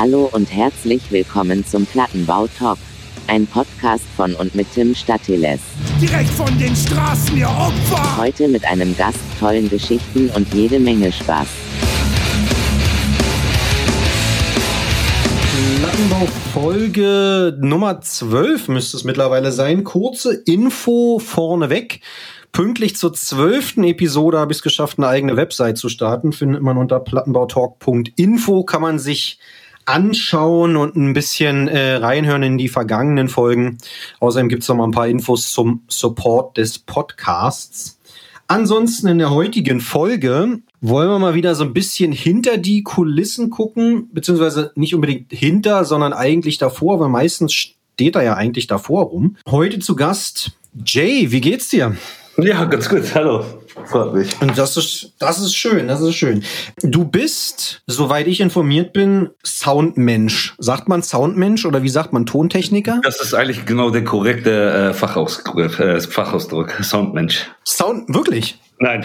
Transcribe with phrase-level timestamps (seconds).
[0.00, 2.78] Hallo und herzlich willkommen zum Plattenbau Talk.
[3.26, 5.60] Ein Podcast von und mit Tim Statiles.
[6.00, 8.16] Direkt von den Straßen, ihr Opfer!
[8.16, 11.48] Heute mit einem Gast, tollen Geschichten und jede Menge Spaß.
[15.80, 19.84] Plattenbau Folge Nummer 12 müsste es mittlerweile sein.
[19.84, 22.00] Kurze Info vorneweg.
[22.52, 26.32] Pünktlich zur zwölften Episode habe ich es geschafft, eine eigene Website zu starten.
[26.32, 28.64] Findet man unter plattenbautalk.info.
[28.64, 29.38] Kann man sich
[29.84, 33.78] anschauen und ein bisschen äh, reinhören in die vergangenen Folgen.
[34.20, 37.98] Außerdem gibt es noch mal ein paar Infos zum Support des Podcasts.
[38.46, 43.50] Ansonsten in der heutigen Folge wollen wir mal wieder so ein bisschen hinter die Kulissen
[43.50, 49.04] gucken, beziehungsweise nicht unbedingt hinter, sondern eigentlich davor, weil meistens steht er ja eigentlich davor
[49.04, 49.36] rum.
[49.48, 50.52] Heute zu Gast
[50.84, 51.96] Jay, wie geht's dir?
[52.38, 53.14] Ja, ganz gut.
[53.14, 53.44] Hallo.
[53.86, 54.40] Freut mich.
[54.40, 56.44] Und das ist, das ist schön, das ist schön.
[56.82, 60.54] Du bist, soweit ich informiert bin, Soundmensch.
[60.58, 63.00] Sagt man Soundmensch oder wie sagt man Tontechniker?
[63.02, 66.72] Das ist eigentlich genau der korrekte äh, Fachausdruck, äh, Fachausdruck.
[66.82, 67.46] Soundmensch.
[67.64, 68.58] Sound, wirklich?
[68.82, 69.04] Nein.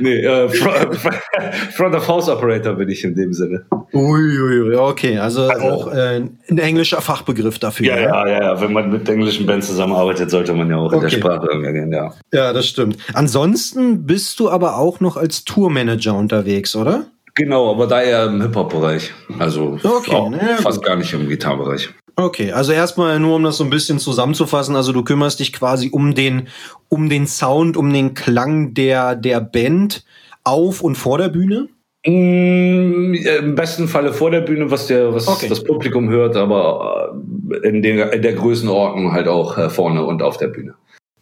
[0.00, 3.66] nee, äh, Front of House Operator bin ich in dem Sinne.
[3.92, 7.84] Uiuiui, okay, also, also auch äh, ein englischer Fachbegriff dafür.
[7.84, 10.96] Ja, ja, ja, ja, wenn man mit englischen Bands zusammenarbeitet, sollte man ja auch okay.
[10.96, 12.14] in der Sprache irgendwie gehen, ja.
[12.32, 12.96] Ja, das stimmt.
[13.12, 17.04] Ansonsten bist du aber auch noch als Tourmanager unterwegs, oder?
[17.40, 19.12] Genau, aber da eher im Hip-Hop-Bereich.
[19.38, 20.86] Also okay, ne, fast gut.
[20.86, 21.88] gar nicht im Gitarrenbereich.
[22.14, 25.88] Okay, also erstmal nur um das so ein bisschen zusammenzufassen, also du kümmerst dich quasi
[25.90, 26.48] um den
[26.90, 30.04] um den Sound, um den Klang der der Band
[30.44, 31.68] auf und vor der Bühne?
[32.04, 35.48] Mm, Im besten Falle vor der Bühne, was der was okay.
[35.48, 37.14] das Publikum hört, aber
[37.62, 40.74] äh, in der, in der Größenordnung halt auch äh, vorne und auf der Bühne.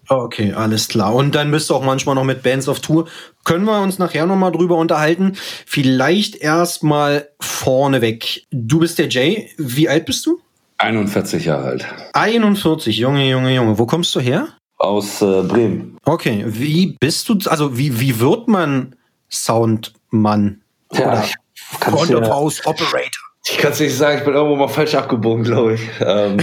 [0.09, 1.15] Okay, alles klar.
[1.15, 3.09] Und dann bist du auch manchmal noch mit Bands auf Tour.
[3.45, 5.37] Können wir uns nachher noch mal drüber unterhalten?
[5.67, 8.47] Vielleicht erstmal vorneweg.
[8.51, 9.51] Du bist der Jay.
[9.59, 10.41] Wie alt bist du?
[10.79, 11.87] 41 Jahre alt.
[12.15, 13.79] 41, Junge, Junge, Junge.
[13.79, 14.49] Wo kommst du her?
[14.79, 15.99] Aus äh, Bremen.
[16.05, 18.95] Okay, wie bist du, also wie, wie wird man
[19.29, 20.63] Soundmann?
[20.93, 23.28] Ja, Oder Front of House Operator?
[23.51, 25.81] Ich kann es nicht sagen, ich bin irgendwo mal falsch abgebogen, glaube ich.
[26.01, 26.37] Ähm,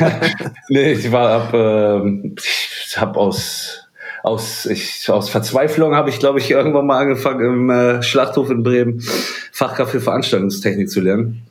[0.68, 3.78] nee, ich war ab, ähm, ich habe aus
[4.22, 8.62] aus, ich, aus Verzweiflung habe ich, glaube ich, irgendwann mal angefangen im äh, Schlachthof in
[8.62, 9.00] Bremen
[9.52, 11.42] Fachkraft für Veranstaltungstechnik zu lernen.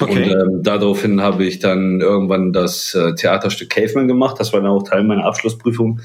[0.00, 0.34] Okay.
[0.34, 4.36] Und ähm, daraufhin habe ich dann irgendwann das äh, Theaterstück Caveman gemacht.
[4.40, 6.00] Das war dann auch Teil meiner Abschlussprüfung.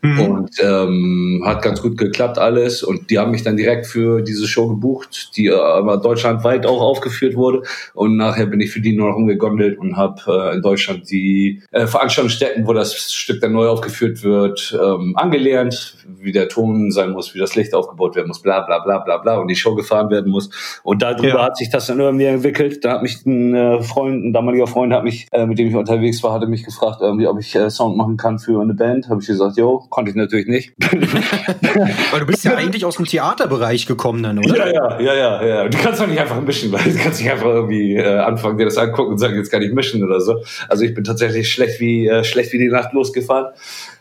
[0.00, 0.20] Mhm.
[0.20, 2.82] Und ähm, hat ganz gut geklappt alles.
[2.82, 6.80] Und die haben mich dann direkt für diese Show gebucht, die äh, aber deutschlandweit auch
[6.80, 7.62] aufgeführt wurde.
[7.94, 11.62] Und nachher bin ich für die nur noch umgegondelt und habe äh, in Deutschland die
[11.72, 17.10] äh, Veranstaltungsstätten, wo das Stück dann neu aufgeführt wird, ähm, angelernt, wie der Ton sein
[17.10, 19.74] muss, wie das Licht aufgebaut werden muss, bla bla bla bla bla und die Show
[19.74, 20.50] gefahren werden muss.
[20.82, 21.44] Und darüber ja.
[21.44, 22.84] hat sich das dann irgendwie entwickelt.
[22.84, 25.74] Da hat mich ein äh, Freund, ein damaliger Freund, hat mich, äh, mit dem ich
[25.74, 29.08] unterwegs war, hatte mich gefragt, irgendwie, ob ich äh, Sound machen kann für eine Band.
[29.08, 30.72] Habe ich gesagt, jo, konnte ich natürlich nicht.
[32.10, 34.72] Weil du bist ja eigentlich aus dem Theaterbereich gekommen dann, oder?
[34.72, 35.46] Ja, ja, ja, ja.
[35.46, 35.68] ja.
[35.68, 38.64] Du kannst doch nicht einfach mischen, weil du kannst nicht einfach irgendwie äh, anfangen, dir
[38.64, 40.42] das angucken und sagen, jetzt kann ich mischen oder so.
[40.68, 43.52] Also ich bin tatsächlich schlecht wie äh, schlecht wie die Nacht losgefahren.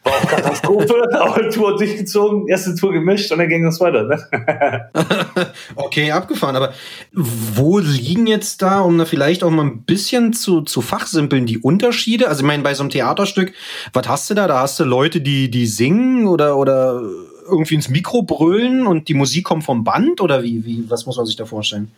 [0.07, 4.03] War auch Katastrophe, aber Tour durchgezogen, erste Tour gemischt und dann ging das weiter.
[4.03, 4.89] Ne?
[5.75, 6.55] okay, abgefahren.
[6.55, 6.73] Aber
[7.11, 11.59] wo liegen jetzt da, um da vielleicht auch mal ein bisschen zu, zu fachsimpeln, die
[11.59, 12.27] Unterschiede?
[12.27, 13.53] Also ich meine, bei so einem Theaterstück,
[13.93, 14.47] was hast du da?
[14.47, 17.01] Da hast du Leute, die, die singen oder, oder
[17.49, 21.17] irgendwie ins Mikro brüllen und die Musik kommt vom Band oder wie, wie was muss
[21.17, 21.91] man sich da vorstellen?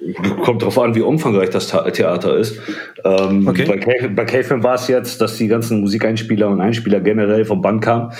[0.44, 2.60] Kommt darauf an, wie umfangreich das Theater ist.
[3.04, 3.66] Ähm, okay.
[4.16, 8.12] Bei, Cave war es jetzt, dass die ganzen Musikeinspieler und Einspieler generell vom Band kamen.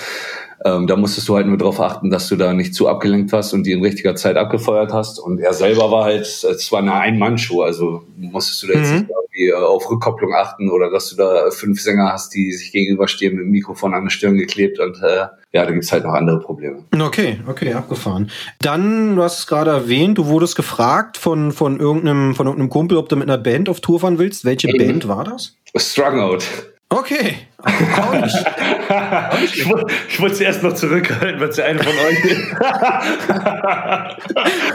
[0.64, 3.54] Ähm, da musstest du halt nur darauf achten, dass du da nicht zu abgelenkt warst
[3.54, 5.18] und die in richtiger Zeit abgefeuert hast.
[5.18, 8.98] Und er selber war halt, es war eine Ein-Mann-Show, also musstest du da jetzt mhm.
[8.98, 12.72] nicht irgendwie äh, auf Rückkopplung achten oder dass du da fünf Sänger hast, die sich
[12.72, 16.12] gegenüberstehen mit dem Mikrofon an der Stirn geklebt und äh, ja, da gibt's halt noch
[16.12, 16.84] andere Probleme.
[16.96, 18.30] Okay, okay, abgefahren.
[18.60, 22.98] Dann, du hast es gerade erwähnt, du wurdest gefragt von, von, irgendeinem, von irgendeinem Kumpel,
[22.98, 24.44] ob du mit einer Band auf Tour fahren willst.
[24.44, 24.78] Welche mhm.
[24.78, 25.56] Band war das?
[25.76, 26.44] Strung Out.
[26.92, 27.36] Okay.
[27.62, 28.34] Auch nicht.
[29.44, 32.40] ich, ich wollte sie erst noch zurückhalten, weil sie eine von euch ist.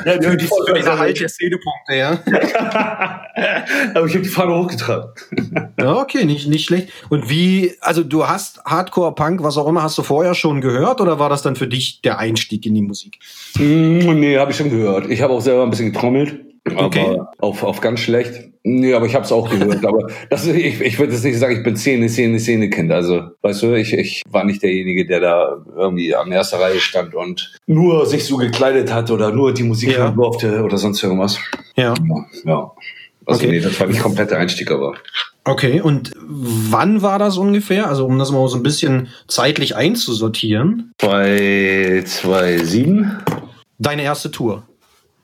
[0.05, 2.19] ja, die, die für diese Halt der Szenepunkte, ja.
[3.93, 5.11] Aber ich habe die Fahne hochgetragen.
[5.77, 6.89] ja, okay, nicht, nicht schlecht.
[7.09, 11.01] Und wie, also du hast Hardcore, Punk, was auch immer, hast du vorher schon gehört
[11.01, 13.19] oder war das dann für dich der Einstieg in die Musik?
[13.57, 15.09] Mm, nee, habe ich schon gehört.
[15.09, 16.54] Ich habe auch selber ein bisschen getrommelt.
[16.73, 17.05] Okay.
[17.05, 18.49] Aber auf, auf ganz schlecht.
[18.63, 19.85] Nee, aber ich habe es auch gehört.
[19.85, 22.91] aber das, ich, ich würde jetzt nicht sagen, ich bin Szene, Szene, Szene-Kind.
[22.91, 27.13] Also, weißt du, ich, ich war nicht derjenige, der da irgendwie an erster Reihe stand
[27.13, 29.97] und nur sich so gekleidet hat oder nur die Musik ja.
[29.99, 31.37] hören durfte oder sonst irgendwas.
[31.75, 31.93] Ja.
[31.93, 32.25] Ja.
[32.45, 32.71] ja.
[33.27, 33.51] Also okay.
[33.51, 34.95] nee, das war nicht kompletter Einstieg, aber.
[35.43, 37.87] Okay, und wann war das ungefähr?
[37.87, 40.91] Also um das mal so ein bisschen zeitlich einzusortieren.
[40.99, 43.17] Bei 2007.
[43.77, 44.63] Deine erste Tour?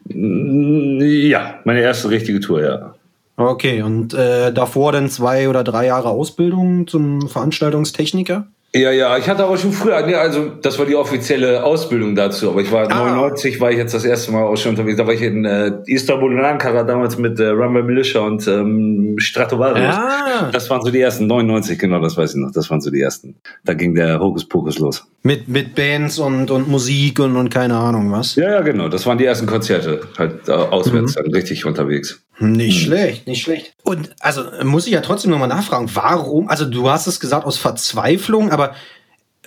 [0.06, 2.96] Ja, meine erste richtige Tour, ja.
[3.38, 8.48] Okay, und äh, davor dann zwei oder drei Jahre Ausbildung zum Veranstaltungstechniker?
[8.74, 12.52] Ja, ja, ich hatte aber schon früher, nee, also das war die offizielle Ausbildung dazu,
[12.52, 13.12] aber ich war ah.
[13.12, 15.74] 99, war ich jetzt das erste Mal auch schon unterwegs, da war ich in äh,
[15.88, 19.94] Istanbul und Ankara damals mit äh, Rumble Militia und ähm, Stratovarius.
[19.94, 20.50] Ah.
[20.54, 23.02] Das waren so die ersten, 99, genau, das weiß ich noch, das waren so die
[23.02, 23.36] ersten.
[23.66, 25.06] Da ging der Hokuspokus los.
[25.24, 28.36] Mit, mit Bands und, und Musik und, und keine Ahnung was?
[28.36, 31.24] Ja, ja, genau, das waren die ersten Konzerte, halt äh, auswärts, mhm.
[31.24, 32.24] dann richtig unterwegs.
[32.42, 32.86] Nicht hm.
[32.86, 33.76] schlecht, nicht schlecht.
[33.84, 37.58] Und also muss ich ja trotzdem nochmal nachfragen, warum, also du hast es gesagt aus
[37.58, 38.74] Verzweiflung, aber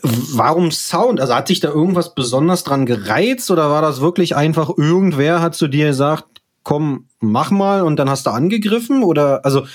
[0.03, 1.21] warum Sound?
[1.21, 5.55] Also hat sich da irgendwas besonders dran gereizt oder war das wirklich einfach irgendwer hat
[5.55, 6.25] zu dir gesagt,
[6.63, 9.03] komm, mach mal und dann hast du angegriffen?
[9.03, 9.67] Oder also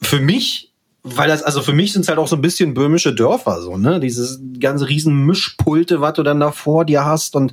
[0.00, 0.72] für mich,
[1.02, 3.76] weil das, also für mich sind es halt auch so ein bisschen böhmische Dörfer, so,
[3.76, 4.00] ne?
[4.00, 7.52] Dieses ganze riesen Mischpulte, was du dann da vor dir hast und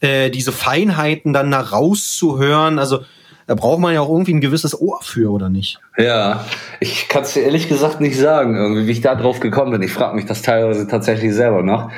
[0.00, 2.78] äh, diese Feinheiten dann da rauszuhören.
[2.78, 3.04] Also
[3.46, 5.78] da braucht man ja auch irgendwie ein gewisses Ohr für, oder nicht?
[5.96, 6.44] Ja,
[6.80, 9.82] ich kann es dir ehrlich gesagt nicht sagen, irgendwie, wie ich da drauf gekommen bin.
[9.82, 11.90] Ich frage mich das teilweise tatsächlich selber noch.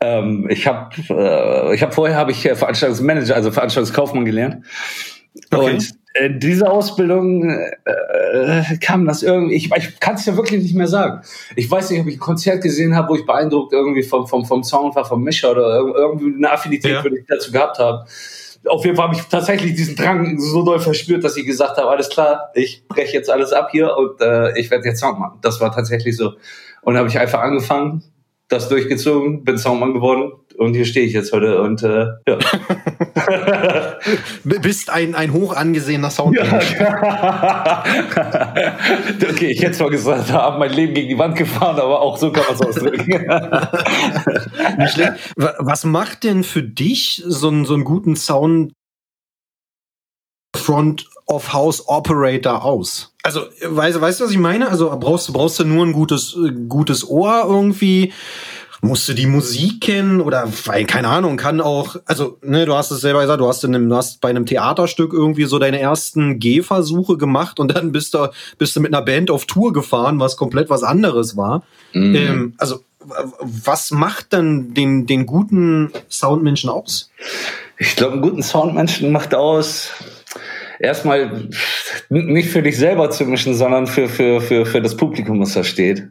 [0.00, 4.64] Ähm, ich habe äh, ich hab vorher habe ich Veranstaltungsmanager, also Veranstaltungskaufmann gelernt.
[5.50, 5.74] Okay.
[5.74, 5.90] Und
[6.22, 10.86] in dieser Ausbildung äh, kam das irgendwie, ich, ich kann es ja wirklich nicht mehr
[10.86, 11.22] sagen.
[11.54, 14.46] Ich weiß nicht, ob ich ein Konzert gesehen habe, wo ich beeindruckt irgendwie vom, vom,
[14.46, 17.04] vom Sound war, vom Mischer oder irgendwie eine Affinität ja.
[17.04, 18.06] würde ich dazu gehabt haben
[18.66, 21.88] auf jeden Fall habe ich tatsächlich diesen Drang so doll verspürt, dass ich gesagt habe,
[21.90, 25.38] alles klar, ich breche jetzt alles ab hier und äh, ich werde jetzt Sound machen.
[25.42, 26.34] Das war tatsächlich so.
[26.82, 28.02] Und habe ich einfach angefangen,
[28.48, 32.38] das durchgezogen, bin Soundmann geworden und hier stehe ich jetzt heute und äh, ja.
[34.44, 36.62] Bist ein, ein hoch angesehener Soundmann.
[36.78, 37.84] Ja.
[39.30, 42.32] okay, ich hätte zwar gesagt, habe mein Leben gegen die Wand gefahren, aber auch so
[42.32, 43.12] kann man es ausdrücken.
[45.36, 48.72] Was macht denn für dich so, einen, so einen guten Sound
[50.56, 53.14] Front of House Operator aus?
[53.22, 54.68] Also, weißt, weißt du, was ich meine?
[54.68, 56.36] Also brauchst, brauchst du nur ein gutes,
[56.68, 58.12] gutes Ohr irgendwie?
[58.84, 62.90] Musst du die Musik kennen oder weil, keine Ahnung, kann auch, also, ne, du hast
[62.90, 65.80] es selber gesagt, du hast, in einem, du hast bei einem Theaterstück irgendwie so deine
[65.80, 70.20] ersten Gehversuche gemacht und dann bist du, bist du mit einer Band auf Tour gefahren,
[70.20, 71.64] was komplett was anderes war.
[71.94, 72.14] Mhm.
[72.14, 72.80] Ähm, also,
[73.40, 77.10] was macht dann den, den guten Soundmenschen aus?
[77.78, 79.90] Ich glaube, einen guten Soundmenschen macht aus,
[80.78, 81.48] erstmal
[82.08, 85.64] nicht für dich selber zu mischen, sondern für, für, für, für das Publikum, was da
[85.64, 86.08] steht.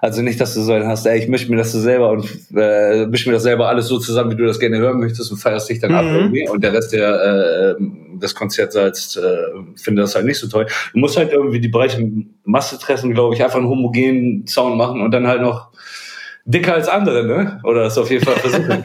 [0.00, 2.28] Also nicht, dass du so einen hast, ey, ich mische mir das so selber und
[2.54, 5.38] äh, mische mir das selber alles so zusammen, wie du das gerne hören möchtest und
[5.38, 5.96] feierst dich dann mhm.
[5.96, 6.48] ab irgendwie.
[6.48, 7.82] Und der Rest der, äh,
[8.18, 9.36] des Konzertsaals äh,
[9.76, 10.66] findet das halt nicht so toll.
[10.92, 12.06] Du musst halt irgendwie die breite
[12.44, 15.70] Masse treffen, glaube ich, einfach einen homogenen Sound machen und dann halt noch
[16.44, 17.60] dicker als andere, ne?
[17.64, 18.84] Oder das auf jeden Fall versuchen.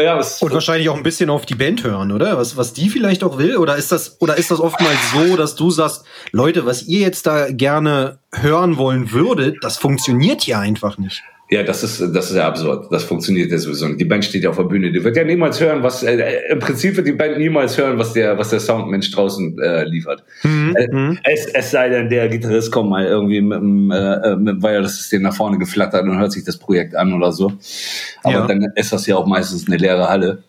[0.00, 2.38] ja, und wahrscheinlich auch ein bisschen auf die Band hören, oder?
[2.38, 3.56] Was, was die vielleicht auch will?
[3.56, 7.26] Oder ist das, oder ist das oftmals so, dass du sagst, Leute, was ihr jetzt
[7.26, 11.22] da gerne hören wollen würdet, das funktioniert hier einfach nicht?
[11.52, 12.90] Ja, das ist, das ist ja absurd.
[12.90, 14.00] Das funktioniert ja sowieso nicht.
[14.00, 14.90] Die Band steht ja auf der Bühne.
[14.90, 18.14] Die wird ja niemals hören, was, äh, im Prinzip wird die Band niemals hören, was
[18.14, 20.24] der, was der Soundmensch draußen äh, liefert.
[20.44, 20.74] Mhm.
[20.74, 21.18] Äh, mhm.
[21.24, 25.20] es, es sei denn, der Gitarrist kommt mal irgendwie mit dem, äh, mit dem Wireless-System
[25.20, 27.52] nach vorne geflattert und hört sich das Projekt an oder so.
[28.22, 28.46] Aber ja.
[28.46, 30.44] dann ist das ja auch meistens eine leere Halle.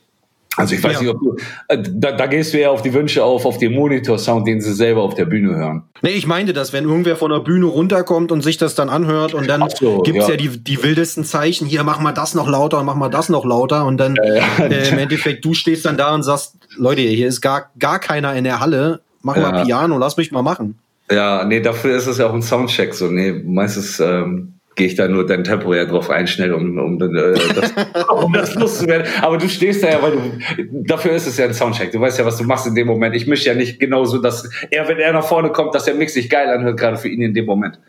[0.55, 1.00] Also ich weiß ja.
[1.01, 1.36] nicht, ob du,
[1.67, 4.74] äh, da, da gehst du ja auf die Wünsche auf, auf den Monitor-Sound, den sie
[4.74, 5.83] selber auf der Bühne hören.
[6.01, 9.33] Nee, ich meinte das, wenn irgendwer von der Bühne runterkommt und sich das dann anhört
[9.33, 10.31] und dann so, gibt's ja.
[10.31, 13.45] ja, die, die wildesten Zeichen, hier mach mal das noch lauter, mach mal das noch
[13.45, 17.27] lauter und dann ja, äh, im Endeffekt du stehst dann da und sagst, Leute, hier
[17.27, 20.77] ist gar, gar keiner in der Halle, mach mal Piano, lass mich mal machen.
[21.12, 23.07] Ja, nee, dafür ist es ja auch ein Soundcheck so.
[23.07, 27.34] Nee, meistens ähm, gehe ich da nur dann temporär drauf ein, schnell, um, um, äh,
[27.56, 27.74] das,
[28.24, 29.08] um das loszuwerden.
[29.22, 31.92] Aber du stehst da ja, weil du, dafür ist es ja ein Soundcheck.
[31.92, 33.15] Du weißt ja, was du machst in dem Moment.
[33.15, 36.13] Ich mische ja nicht genauso, dass er, wenn er nach vorne kommt, dass der Mix
[36.13, 37.80] sich geil anhört, gerade für ihn in dem Moment.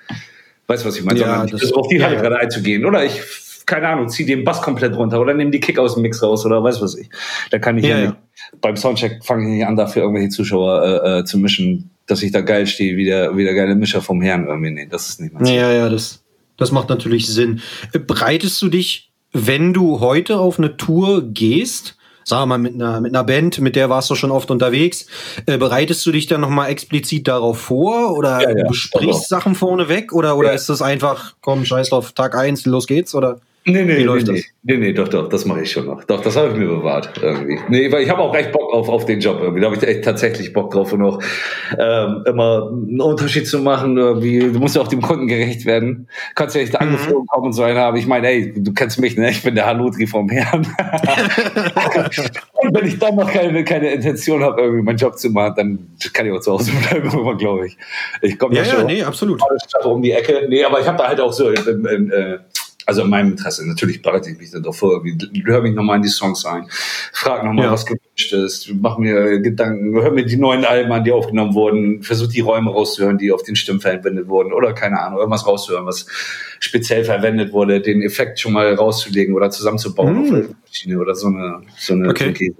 [0.67, 1.21] Weißt du, was ich meine?
[1.21, 2.85] Ja, Sondern das, auf die Halle ja, gerade einzugehen.
[2.85, 3.21] Oder ich,
[3.67, 6.45] keine Ahnung, zieh den Bass komplett runter oder nimm die Kick aus dem Mix raus
[6.47, 7.09] oder weiß was ich.
[7.50, 8.17] Da kann ich ja, ja nicht.
[8.61, 12.33] Beim Soundcheck fange ich nicht an, dafür irgendwelche Zuschauer äh, äh, zu mischen, dass ich
[12.33, 14.71] da geil stehe, wie der, wie der geile Mischer vom Herrn irgendwie.
[14.71, 16.24] Nee, das ist nicht mein Ja, ja, das,
[16.56, 17.61] das macht natürlich Sinn.
[18.06, 23.00] Bereitest du dich, wenn du heute auf eine Tour gehst, sagen wir mal, mit einer,
[23.00, 25.06] mit einer Band, mit der warst du schon oft unterwegs.
[25.46, 29.54] Äh, bereitest du dich dann nochmal explizit darauf vor oder Ja, ja, besprichst aber- Sachen
[29.54, 30.54] vorneweg oder, oder Ja.
[30.54, 33.40] ist das einfach, komm, scheiß drauf, Tag eins, los geht's oder?
[33.66, 36.04] Nee, nee, nee, läuft nee, nee, nee, doch, doch, das mache ich schon noch.
[36.04, 37.59] Doch, das habe ich mir bewahrt irgendwie.
[37.71, 39.62] Nee, weil ich habe auch echt Bock auf, auf den Job irgendwie.
[39.62, 41.18] Da habe ich echt tatsächlich Bock drauf und auch
[41.78, 43.97] ähm, immer einen Unterschied zu machen.
[43.97, 44.40] Irgendwie.
[44.40, 46.09] Du musst ja auch dem Kunden gerecht werden.
[46.35, 47.97] Kannst ja nicht angeflogen kommen und so einen haben.
[47.97, 49.30] Ich meine, ey, du kennst mich, ne?
[49.30, 50.66] Ich bin der Halutri vom Herrn.
[52.52, 55.78] und wenn ich dann noch keine, keine Intention habe, irgendwie meinen Job zu machen, dann
[56.12, 57.78] kann ich auch zu Hause bleiben, glaube ich.
[58.21, 59.40] Ich komme Ja, ja, schon nee, absolut.
[59.85, 60.44] Um die Ecke.
[60.50, 62.38] Nee, aber ich habe da halt auch so, im, im, äh,
[62.87, 65.03] also in meinem Interesse, natürlich bereite ich mich da doch vor,
[65.45, 66.67] hör mich nochmal in die Songs ein,
[67.12, 67.73] frag nochmal, Ja.
[67.73, 72.03] was gewünscht ist, mach mir Gedanken, hör mir die neuen Alben an, die aufgenommen wurden,
[72.03, 75.87] versuch die Räume rauszuhören, die auf den Stimmen verwendet wurden oder keine Ahnung, irgendwas rauszuhören,
[75.87, 76.07] was
[76.61, 80.19] speziell verwendet wurde, den Effekt schon mal rauszulegen oder zusammenzubauen Mm.
[80.23, 82.55] auf der Maschine oder so eine, so eine Okay.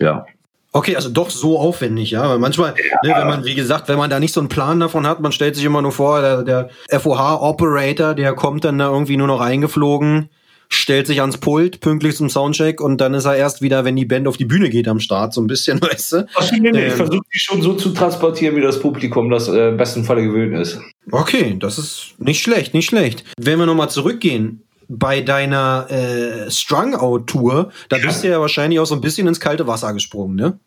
[0.00, 0.26] Ja.
[0.72, 2.28] Okay, also doch so aufwendig, ja.
[2.28, 5.06] Weil manchmal, ne, wenn man, wie gesagt, wenn man da nicht so einen Plan davon
[5.06, 9.16] hat, man stellt sich immer nur vor, der, der FOH-Operator, der kommt dann da irgendwie
[9.16, 10.28] nur noch eingeflogen,
[10.68, 14.04] stellt sich ans Pult, pünktlich zum Soundcheck und dann ist er erst wieder, wenn die
[14.04, 16.26] Band auf die Bühne geht am Start, so ein bisschen, weißt du?
[16.36, 16.96] Ach, nee, nee, ich Ähm.
[16.96, 20.54] versuche die schon so zu transportieren, wie das Publikum das äh, im besten Falle gewöhnt
[20.56, 20.80] ist.
[21.10, 23.24] Okay, das ist nicht schlecht, nicht schlecht.
[23.40, 28.96] Wenn wir nochmal zurückgehen, bei deiner äh, Strung-Out-Tour, da bist du ja wahrscheinlich auch so
[28.96, 30.58] ein bisschen ins kalte Wasser gesprungen, ne?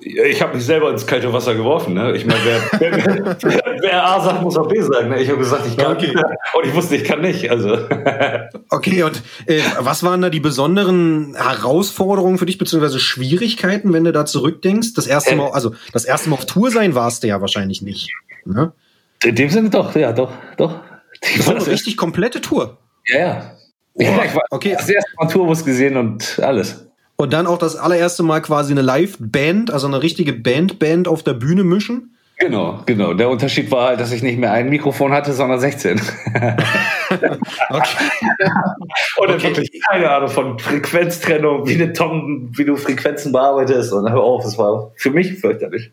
[0.00, 1.94] Ich habe mich selber ins kalte Wasser geworfen.
[1.94, 2.16] Ne?
[2.16, 5.10] Ich meine, wer, wer, wer, wer A sagt, muss auch B sagen.
[5.10, 5.20] Ne?
[5.20, 5.96] Ich habe gesagt, ich kann.
[5.96, 6.12] Okay.
[6.54, 7.48] Und ich wusste, ich kann nicht.
[7.50, 7.76] Also
[8.70, 14.12] Okay, und äh, was waren da die besonderen Herausforderungen für dich, beziehungsweise Schwierigkeiten, wenn du
[14.12, 14.94] da zurückdenkst?
[14.94, 18.10] Das erste Mal, also das erste Mal auf Tour sein warst du ja wahrscheinlich nicht.
[18.44, 18.72] Ne?
[19.24, 20.80] in dem Sinne doch, ja, doch, doch.
[21.22, 22.78] Die Das war eine richtig komplette Tour.
[23.06, 23.50] Ja, ja.
[23.94, 24.72] Ja, ich war Okay.
[24.76, 26.86] das erste Mal Tourbus gesehen und alles.
[27.16, 31.34] Und dann auch das allererste Mal quasi eine Live-Band, also eine richtige Band-Band auf der
[31.34, 32.16] Bühne mischen.
[32.38, 33.12] Genau, genau.
[33.14, 36.00] Der Unterschied war halt, dass ich nicht mehr ein Mikrofon hatte, sondern 16.
[37.70, 38.06] Okay.
[39.18, 39.42] Und dann Okay.
[39.56, 43.92] wirklich keine Ahnung von Frequenztrennung, wie, eine Tom, wie du Frequenzen bearbeitest.
[43.92, 45.90] Und hör auf, es war für mich fürchterlich.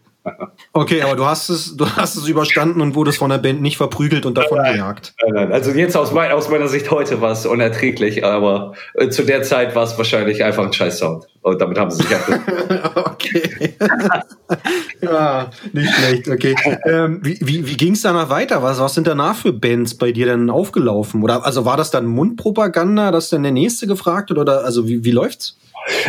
[0.73, 3.77] Okay, aber du hast es, du hast es überstanden und wurdest von der Band nicht
[3.77, 5.13] verprügelt und davon gejagt.
[5.23, 5.51] Nein, nein.
[5.53, 9.43] Also jetzt aus, mein, aus meiner Sicht heute war es unerträglich, aber äh, zu der
[9.43, 11.25] Zeit war es wahrscheinlich einfach ein scheiß Sound.
[11.41, 12.17] Und damit haben sie sich
[12.95, 13.75] Okay.
[15.01, 16.55] ja, nicht schlecht, okay.
[16.85, 18.61] Ähm, wie wie, wie ging es danach weiter?
[18.61, 21.23] Was, was sind danach für Bands bei dir denn aufgelaufen?
[21.23, 24.38] Oder also war das dann Mundpropaganda, dass dann der nächste gefragt hat?
[24.38, 25.57] Oder also wie, wie läuft's?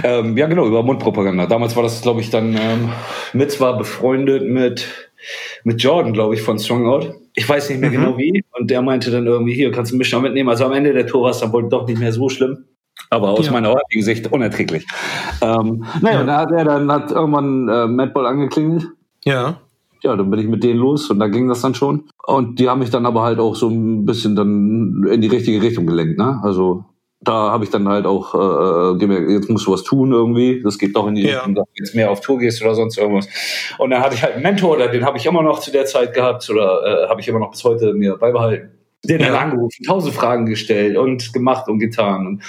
[0.04, 1.46] Ähm, Ja, genau, über Mundpropaganda.
[1.46, 2.90] Damals war das, glaube ich, dann ähm,
[3.32, 4.86] mit zwar befreundet mit,
[5.64, 7.14] mit Jordan, glaube ich, von Strongout.
[7.34, 7.94] Ich weiß nicht mehr Mhm.
[7.94, 8.44] genau wie.
[8.58, 10.48] Und der meinte dann irgendwie, hier kannst du mich noch mitnehmen.
[10.48, 12.64] Also am Ende der Tour war es dann wohl doch nicht mehr so schlimm.
[13.08, 13.52] Aber aus Ja.
[13.52, 14.86] meiner heutigen Sicht unerträglich.
[15.40, 16.20] Ähm, naja, Ja.
[16.20, 18.88] und dann hat er dann hat irgendwann äh, Madball angeklingelt.
[19.24, 19.60] Ja.
[20.02, 22.04] ja, dann bin ich mit denen los und da ging das dann schon.
[22.26, 25.60] Und die haben mich dann aber halt auch so ein bisschen dann in die richtige
[25.62, 26.40] Richtung gelenkt, ne?
[26.42, 26.84] Also
[27.22, 30.62] da habe ich dann halt auch äh, gemerkt, jetzt musst du was tun irgendwie.
[30.62, 31.36] Das geht doch in die Ja.
[31.38, 33.28] Richtung, dass du jetzt mehr auf Tour gehst oder sonst irgendwas.
[33.78, 35.84] Und dann hatte ich halt einen Mentor, oder den habe ich immer noch zu der
[35.84, 38.70] Zeit gehabt oder äh, habe ich immer noch bis heute mir beibehalten.
[39.04, 39.28] Den Ja.
[39.28, 42.26] dann angerufen, tausend Fragen gestellt und gemacht und getan.
[42.26, 42.42] Und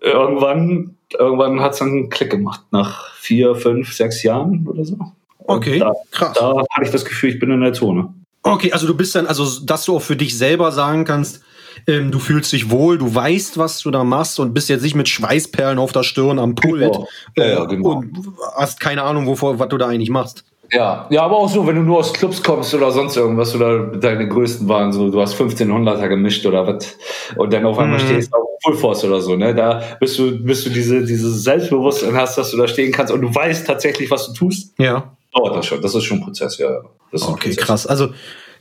[0.00, 4.94] irgendwann, irgendwann hat es dann einen Klick gemacht, nach vier, fünf, sechs Jahren oder so.
[4.94, 5.14] Und
[5.48, 6.36] Okay, Da, krass.
[6.38, 8.12] da hatte ich das Gefühl, ich bin in der Zone.
[8.42, 11.42] Okay, also du bist dann, also dass du auch für dich selber sagen kannst,
[11.86, 14.94] ähm, du fühlst dich wohl, du weißt, was du da machst und bist jetzt nicht
[14.94, 17.08] mit Schweißperlen auf der Stirn am Pult Genau.
[17.36, 17.88] Ja, ja, äh, genau.
[17.90, 18.16] und
[18.56, 20.44] hast keine Ahnung, wovor, was du da eigentlich machst.
[20.72, 23.86] Ja, ja, aber auch so, wenn du nur aus Clubs kommst oder sonst irgendwas oder
[23.86, 26.96] deine größten waren so, du hast 1500er gemischt oder was
[27.36, 28.04] und dann auf einmal Mhm.
[28.06, 29.54] stehst du auf Full Force oder so, ne?
[29.54, 33.20] Da bist du, bist du diese, dieses Selbstbewusstsein hast, dass du da stehen kannst und
[33.20, 34.72] du weißt tatsächlich, was du tust.
[34.78, 35.12] Ja.
[35.32, 35.80] Dauert das schon.
[35.82, 36.68] Das ist schon ein Prozess, ja.
[37.12, 37.56] Das ist Okay, Prozess.
[37.64, 37.86] krass.
[37.86, 38.08] Also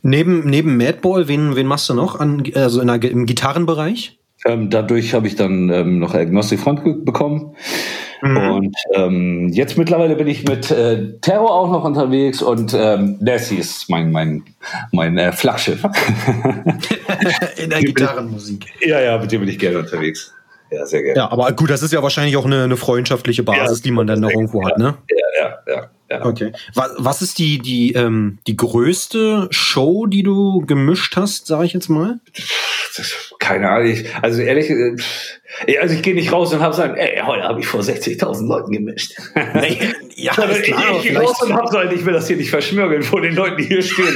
[0.02, 4.18] neben, neben Madball, wen, wen machst du noch an, also in der, im Gitarrenbereich?
[4.46, 7.56] Ähm, dadurch habe ich dann ähm, noch Agnostic Front bekommen.
[8.22, 8.38] Mhm.
[8.38, 13.58] Und ähm, jetzt mittlerweile bin ich mit äh, Terror auch noch unterwegs und ähm, Lassie
[13.58, 14.44] ist mein, mein,
[14.92, 15.84] mein äh, Flaggschiff.
[17.58, 18.66] in der Gitarrenmusik.
[18.82, 20.32] ja, ja, mit dem bin ich gerne unterwegs.
[20.72, 21.18] Ja, sehr gerne.
[21.18, 24.08] Ja, aber gut, das ist ja wahrscheinlich auch eine, eine freundschaftliche Basis, Ja, die man
[24.08, 24.96] dann noch irgendwo hat, ne?
[25.10, 25.90] Ja, ja, ja.
[26.10, 26.26] Ja.
[26.26, 26.52] Okay.
[26.74, 31.74] Was, was ist die, die, ähm, die größte Show, die du gemischt hast, sage ich
[31.74, 32.20] jetzt mal?
[33.40, 33.90] Keine Ahnung.
[33.90, 34.96] Ich, also ehrlich, äh,
[35.80, 38.72] also ich gehe nicht raus und habe sagen, ey, heute habe ich vor 60.000 Leuten
[38.72, 39.14] gemischt.
[40.16, 42.50] ja, klar, ich, ich gehe raus und hab so halt, ich will das hier nicht
[42.50, 44.16] verschmürgeln vor den Leuten, die hier stehen.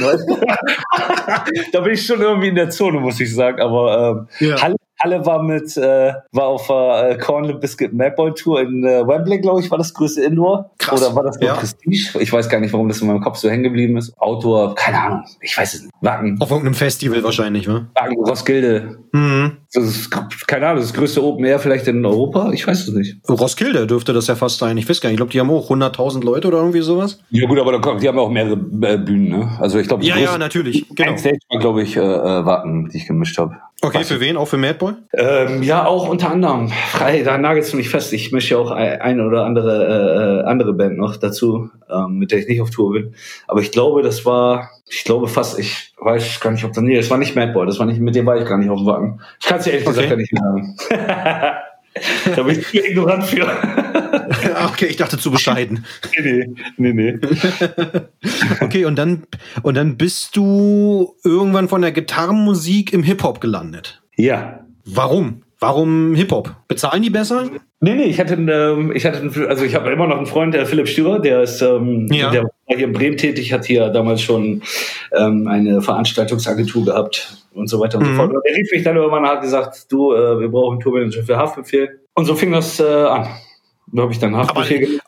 [1.72, 3.60] Da bin ich schon irgendwie in der Zone, muss ich sagen.
[3.60, 4.62] Aber ähm, Ja.
[4.62, 9.40] Halle, Halle war mit, äh, war auf äh, Corn Biscuit Madball Tour in äh, Wembley,
[9.40, 10.70] glaube ich, war das größte Indoor.
[10.78, 11.00] Krass.
[11.00, 11.54] Oder war das nur Ja.
[11.54, 12.18] Prestige?
[12.20, 14.12] Ich weiß gar nicht, warum das in meinem Kopf so hängen geblieben ist.
[14.18, 15.24] Outdoor, keine Ahnung.
[15.40, 15.94] Ich weiß es nicht.
[16.02, 17.86] Wacken, Auf irgendeinem Festival wahrscheinlich, wa?
[17.94, 18.98] Wacken, Roskilde.
[19.12, 19.56] Mhm.
[19.72, 20.10] Das ist,
[20.46, 22.50] keine Ahnung, das größte Open Air vielleicht in Europa?
[22.52, 23.16] Ich weiß es nicht.
[23.28, 24.76] Roskilde dürfte das ja fast sein.
[24.76, 25.14] Ich weiß gar nicht.
[25.14, 27.20] Ich glaube, die haben auch 100.000 Leute oder irgendwie sowas.
[27.30, 29.48] Ja gut, aber da kommt, die haben auch mehrere äh, Bühnen, ne?
[29.60, 30.86] Also ich glaube, die Ja, ja, natürlich.
[30.94, 31.10] Genau.
[31.12, 33.56] Ein Stage war, glaube ich, äh, äh, Wacken, die ich gemischt habe.
[33.82, 34.36] Okay, für wen?
[34.36, 34.92] Auch für Madboy?
[35.14, 36.68] Ähm, ja, auch unter anderem.
[36.68, 38.12] Frei, da nagelst du mich fest.
[38.12, 42.30] Ich mische ja auch ein- eine oder andere äh, andere Band noch dazu, ähm, mit
[42.30, 43.14] der ich nicht auf Tour bin.
[43.48, 46.96] Aber ich glaube, das war, ich glaube fast, ich weiß gar nicht, ob das, nee,
[46.96, 48.86] das war nicht Madboy, das war nicht, mit dem war ich gar nicht auf dem
[48.86, 49.20] Wacken.
[49.40, 50.08] Ich kann es dir ehrlich Okay.
[50.08, 50.76] gesagt gar nicht sagen.
[52.36, 53.46] da bin ich zu ignorant für.
[54.64, 55.84] okay, ich dachte zu bescheiden.
[56.22, 57.18] nee, nee, nee.
[58.60, 59.24] Okay, und dann,
[59.62, 64.02] und dann bist du irgendwann von der Gitarrenmusik im Hip-Hop gelandet.
[64.16, 64.64] Ja.
[64.84, 65.42] Warum?
[65.60, 66.54] Warum Hip-Hop?
[66.68, 67.44] Bezahlen die besser?
[67.80, 70.64] Nee, nee, ich hatte, ähm, ich hatte, also ich habe immer noch einen Freund, der
[70.66, 72.30] Philipp Stürer, der ist, ähm, Ja.
[72.30, 74.62] der war hier in Bremen tätig, hat hier damals schon
[75.16, 78.10] ähm, eine Veranstaltungsagentur gehabt und so weiter und Mhm.
[78.12, 78.32] so fort.
[78.34, 81.22] Und der rief mich dann irgendwann und hat gesagt, du, äh, wir brauchen einen Tourmanager
[81.22, 82.00] für Haftbefehl.
[82.14, 83.26] Und so fing das äh, an.
[83.92, 85.02] Da habe ich dann Haftbefehl gemacht.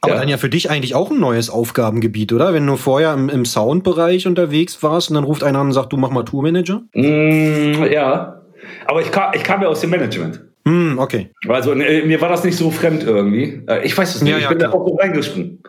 [0.00, 0.20] Aber Ja.
[0.20, 2.52] dann ja für dich eigentlich auch ein neues Aufgabengebiet, oder?
[2.52, 5.92] Wenn du vorher im, im Soundbereich unterwegs warst und dann ruft einer an und sagt,
[5.92, 6.82] du mach mal Tourmanager?
[6.94, 8.40] Mm, ja,
[8.88, 10.40] aber ich kam, ich kam ja aus dem Management.
[10.66, 11.30] Hm, okay.
[11.48, 13.62] Also äh, mir war das nicht so fremd irgendwie.
[13.68, 14.30] Äh, ich weiß es nicht.
[14.32, 14.80] Ja, ich ja, bin da klar.
[14.80, 15.62] auch so reingesprungen.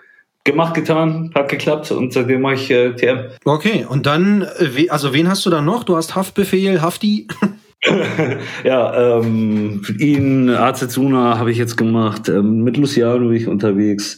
[0.43, 3.25] Gemacht, getan, hat geklappt und seitdem mache ich äh, TM.
[3.43, 5.83] Okay, und dann, äh, also wen hast du dann noch?
[5.83, 7.27] Du hast Haftbefehl, Hafti?
[8.63, 14.17] Ja, ähm, ihn, Azezuna habe ich jetzt gemacht, ähm, mit Luciano bin ich unterwegs,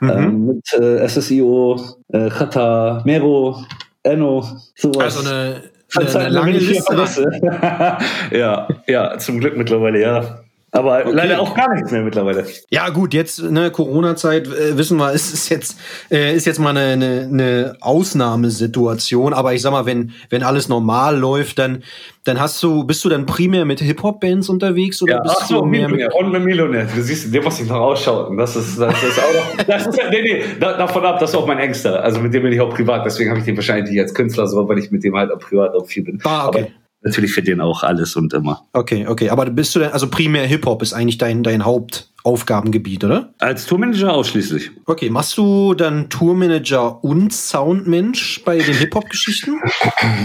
[0.00, 0.10] Mhm.
[0.10, 3.62] ähm, mit äh, SSIO, äh, Chata, Mero,
[4.02, 5.16] Enno, sowas.
[5.18, 5.62] Also eine,
[5.96, 7.30] eine, mir, lange Liste.
[8.30, 10.43] ja, ja, zum Glück mittlerweile, ja.
[10.74, 12.44] Aber leider auch gar nichts mehr mittlerweile.
[12.68, 15.78] Ja, gut, jetzt, ne, Corona-Zeit, äh, wissen wir, es ist jetzt,
[16.10, 19.34] äh, ist jetzt mal eine, eine, eine Ausnahmesituation.
[19.34, 21.84] Aber ich sag mal, wenn, wenn alles normal läuft, dann,
[22.24, 25.60] dann hast du, bist du dann primär mit Hip-Hop-Bands unterwegs oder Ja, bist ach so,
[25.60, 25.98] du mehr mit.
[25.98, 26.16] Millionär.
[26.16, 26.88] Und mit Millionär.
[26.92, 28.36] Du siehst, den muss ich noch ausschauen.
[28.36, 31.36] Das ist, das ist auch noch, das ist, nee, nee, da, davon ab, das ist
[31.36, 32.02] auch mein Engster.
[32.02, 33.06] Also mit dem bin ich auch privat.
[33.06, 35.38] Deswegen habe ich den wahrscheinlich nicht als Künstler so, weil ich mit dem halt auch
[35.38, 36.18] privat auch viel bin.
[36.24, 36.58] Ah, okay.
[36.58, 38.62] Aber natürlich für den auch alles und immer.
[38.72, 39.30] Okay, okay.
[39.30, 43.32] Aber bist du denn, also primär Hip-Hop ist eigentlich dein, dein Hauptaufgabengebiet, oder?
[43.38, 44.70] Als Tourmanager ausschließlich.
[44.86, 49.60] Okay, machst du dann Tourmanager und Soundmensch bei den Hip-Hop-Geschichten?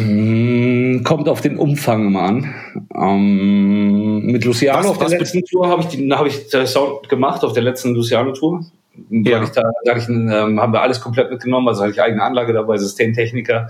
[0.02, 2.54] Mm, Kommt auf den Umfang immer an.
[2.96, 7.10] Ähm, mit Luciano Was- auf der letzten Tour habe ich, die- hab ich den Sound
[7.10, 8.66] gemacht, auf der letzten Luciano-Tour.
[9.10, 9.44] Ja.
[9.44, 9.64] Ich da,
[9.96, 13.70] ich, ähm, haben wir alles komplett mitgenommen, also hatte ich eigene Anlage dabei, Systemtechniker.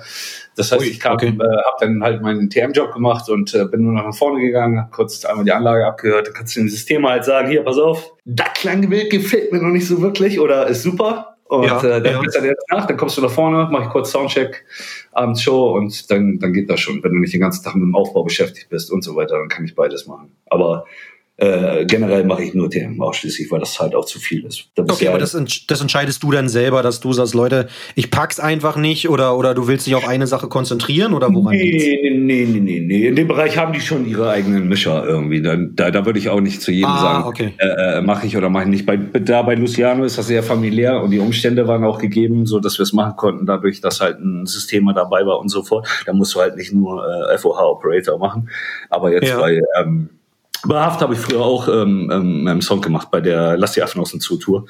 [0.55, 1.27] Das heißt, Ui, ich kam, okay.
[1.27, 4.79] äh, habe dann halt meinen TM-Job gemacht und äh, bin nur noch nach vorne gegangen,
[4.79, 7.77] hab kurz einmal die Anlage abgehört, dann kannst du dem System halt sagen, hier, pass
[7.77, 11.37] auf, das Klangbild gefällt mir noch nicht so wirklich oder ist super.
[11.49, 12.19] Und Ja, äh, dann ja.
[12.19, 14.65] bist du jetzt nach, dann kommst du nach vorne, mach ich kurz Soundcheck,
[15.13, 17.83] abends Show und dann, dann geht das schon, wenn du nicht den ganzen Tag mit
[17.83, 20.31] dem Aufbau beschäftigt bist und so weiter, dann kann ich beides machen.
[20.45, 20.85] Aber
[21.41, 24.65] äh, generell mache ich nur TM ausschließlich, weil das halt auch zu viel ist.
[24.75, 27.67] Da bist Okay, aber halt- das, das entscheidest du dann selber, dass du sagst, Leute,
[27.95, 31.57] ich pack's einfach nicht oder, oder du willst dich auf eine Sache konzentrieren oder woran
[31.57, 31.83] geht's?
[31.83, 33.07] Nee, nee, nee, nee, nee.
[33.07, 35.41] In dem Bereich haben die schon ihre eigenen Mischer irgendwie.
[35.41, 37.53] Da, da, da würde ich auch nicht zu jedem Ah, sagen, okay.
[37.57, 38.85] äh, äh, mache ich oder mache ich nicht.
[38.85, 42.59] Bei, da bei Luciano ist das sehr familiär und die Umstände waren auch gegeben, so
[42.59, 45.87] dass wir es machen konnten, dadurch, dass halt ein System dabei war und so fort.
[46.05, 48.49] Da musst du halt nicht nur äh, FOH-Operator machen.
[48.89, 49.39] Aber jetzt Ja.
[49.39, 50.09] bei ähm,
[50.65, 53.83] bei Haft habe ich früher auch ähm, ähm, einen Song gemacht bei der Lass die
[53.83, 54.65] Affen aus dem Zoo Tour.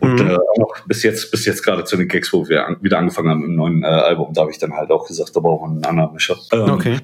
[0.00, 0.30] Und Mhm.
[0.30, 3.28] äh, auch bis jetzt, bis jetzt gerade zu den Gigs, wo wir an, wieder angefangen
[3.30, 5.74] haben im neuen äh, Album, da habe ich dann halt auch gesagt, da brauchen wir
[5.76, 6.36] einen anderen Mischer.
[6.52, 6.98] Ähm, Okay.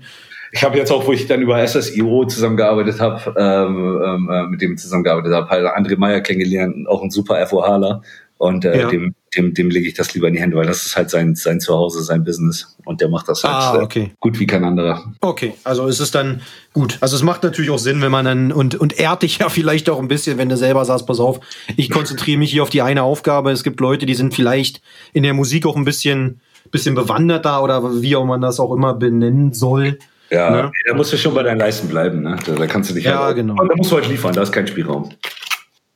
[0.51, 4.62] Ich habe jetzt auch, wo ich dann über SSIO zusammengearbeitet habe, ähm, ähm, äh, mit
[4.62, 8.01] dem zusammengearbeitet habe, halt André Meyer kennengelernt, auch ein super FOHler.
[8.38, 8.88] Und äh, Ja.
[8.88, 11.34] dem, dem, dem lege ich das lieber in die Hände, weil das ist halt sein,
[11.34, 12.76] sein Zuhause, sein Business.
[12.84, 14.10] Und der macht das halt Ah, äh, okay.
[14.20, 15.12] gut wie kein anderer.
[15.20, 16.40] Okay, also ist es dann
[16.72, 16.96] gut.
[17.00, 19.90] Also es macht natürlich auch Sinn, wenn man dann und und ehrt dich ja vielleicht
[19.90, 21.40] auch ein bisschen, wenn du selber sagst, pass auf,
[21.76, 23.50] ich konzentriere mich hier auf die eine Aufgabe.
[23.50, 24.80] Es gibt Leute, die sind vielleicht
[25.12, 28.92] in der Musik auch ein bisschen bisschen bewanderter oder wie auch man das auch immer
[28.94, 29.98] benennen soll.
[30.30, 30.72] Ja, Ne?
[30.86, 32.20] da musst du schon bei deinen Leisten bleiben.
[32.20, 32.36] Ne?
[32.44, 33.54] Da, da kannst du dich Ja, halt, genau.
[33.64, 35.08] Da musst du halt liefern, da ist kein Spielraum.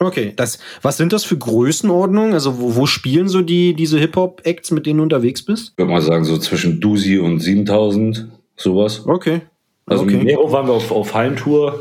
[0.02, 2.34] Okay, das was sind das für Größenordnungen?
[2.34, 5.70] Also wo, wo spielen so die diese Hip Hop Acts, mit denen du unterwegs bist?
[5.72, 9.06] Ich würde mal sagen, so zwischen Dusi und 7000, sowas.
[9.06, 9.42] Okay.
[9.86, 10.16] Also okay.
[10.16, 11.80] mit Nero waren wir auf, auf Hallentour.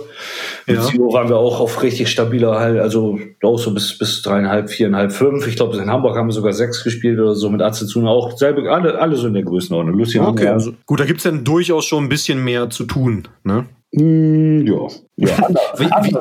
[0.65, 0.83] Mit Ja.
[0.83, 5.47] Waren wir auch auf richtig stabiler Hall, also auch so bis, bis dreieinhalb, viereinhalb, fünf.
[5.47, 8.71] Ich glaube, in Hamburg haben wir sogar sechs gespielt oder so mit Azezuna auch selbe,
[8.71, 9.97] alle, alle so in der Größenordnung.
[9.97, 10.29] Luciano.
[10.29, 13.67] Okay, also gut, da gibt's dann durchaus schon ein bisschen mehr zu tun, ne?
[13.91, 14.87] Mm, ja.
[15.17, 15.37] ja
[15.77, 16.17] wie, wie,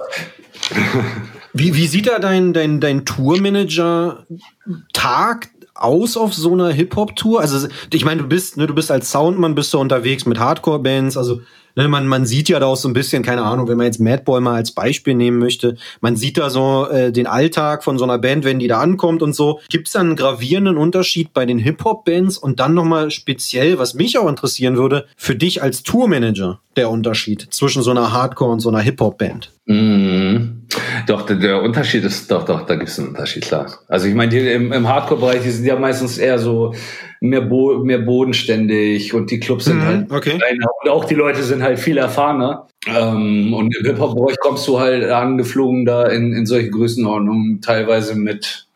[1.53, 7.41] wie, wie, sieht da dein, dein, dein Tourmanager-Tag aus auf so einer Hip-Hop-Tour?
[7.41, 11.17] Also, ich meine, du bist, ne, du bist als Soundmann, bist du unterwegs mit Hardcore-Bands,
[11.17, 11.41] also
[11.77, 14.01] Ne, man, man sieht ja da auch so ein bisschen, keine Ahnung, wenn man jetzt
[14.01, 18.05] Madboy mal als Beispiel nehmen möchte, man sieht da so äh, den Alltag von so
[18.05, 19.61] einer Band, wenn die da ankommt und so.
[19.69, 24.19] Gibt es da einen gravierenden Unterschied bei den Hip-Hop-Bands und dann nochmal speziell, was mich
[24.19, 28.69] auch interessieren würde, für dich als Tourmanager der Unterschied zwischen so einer Hardcore- und so
[28.69, 29.53] einer Hip-Hop-Band?
[29.71, 30.63] Mhm.
[31.07, 33.67] Doch, der, Unterschied ist, doch, doch, da gibt es einen Unterschied, klar.
[33.87, 36.75] Also ich meine, im, im Hardcore-Bereich, die sind ja meistens eher so
[37.21, 40.39] mehr, bo mehr bodenständig und die Clubs sind mhm, halt okay.
[40.39, 42.67] kleiner und auch die Leute sind halt viel erfahrener.
[42.87, 48.67] Ähm, und im Hip-Hop-Bereich kommst du halt angeflogen da in, in solche Größenordnungen, teilweise mit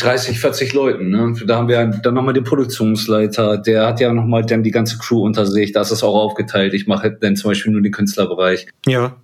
[0.00, 1.10] 30, 40 Leuten.
[1.10, 1.34] Ne?
[1.46, 5.22] Da haben wir dann nochmal den Produktionsleiter, der hat ja nochmal dann die ganze Crew
[5.22, 6.74] unter sich, da ist es auch aufgeteilt.
[6.74, 8.66] Ich mache dann zum Beispiel nur den Künstlerbereich.
[8.86, 9.16] Ja.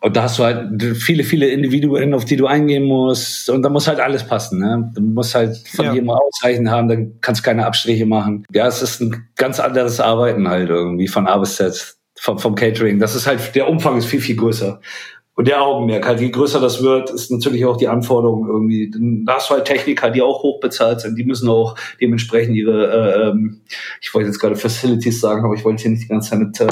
[0.00, 3.50] Und da hast du halt viele, viele Individuen, auf die du eingehen musst.
[3.50, 4.60] Und da muss halt alles passen.
[4.60, 4.92] Ne?
[4.94, 5.94] Du musst halt von ja.
[5.94, 8.44] jedem ausreichend haben, dann kannst du keine Abstriche machen.
[8.52, 12.54] Ja, es ist ein ganz anderes Arbeiten halt irgendwie von A bis Z, vom, vom
[12.54, 13.00] Catering.
[13.00, 14.80] Das ist halt, der Umfang ist viel, viel größer.
[15.34, 18.92] Und der Augenmerk, halt, je größer das wird, ist natürlich auch die Anforderung irgendwie.
[19.24, 22.90] Da hast du halt Techniker, die auch hoch bezahlt sind, die müssen auch dementsprechend ihre,
[22.90, 23.60] äh, ähm,
[24.00, 26.60] ich wollte jetzt gerade Facilities sagen, aber ich wollte hier nicht die ganze Zeit mit.
[26.60, 26.68] Ähm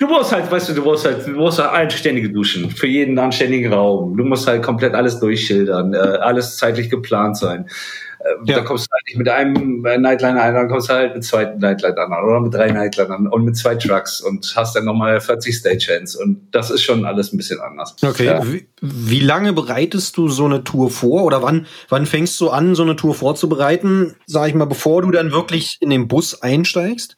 [0.00, 3.18] du brauchst halt, weißt du, du brauchst halt, du brauchst halt anständige Duschen für jeden
[3.18, 4.16] anständigen Raum.
[4.16, 7.66] Du musst halt komplett alles durchschildern, äh, alles zeitlich geplant sein.
[8.20, 8.56] Äh, ja.
[8.56, 11.44] Da kommst du halt nicht mit einem Nightliner ein, dann kommst du halt mit zwei
[11.44, 15.56] Nightlinern an oder mit drei Nightlinern und mit zwei Trucks und hast dann nochmal 40
[15.56, 17.96] Stagehands und das ist schon alles ein bisschen anders.
[18.02, 18.26] Okay.
[18.26, 18.46] Ja.
[18.46, 22.74] Wie, wie, lange bereitest du so eine Tour vor oder wann, wann fängst du an,
[22.74, 27.16] so eine Tour vorzubereiten, sag ich mal, bevor du dann wirklich in den Bus einsteigst?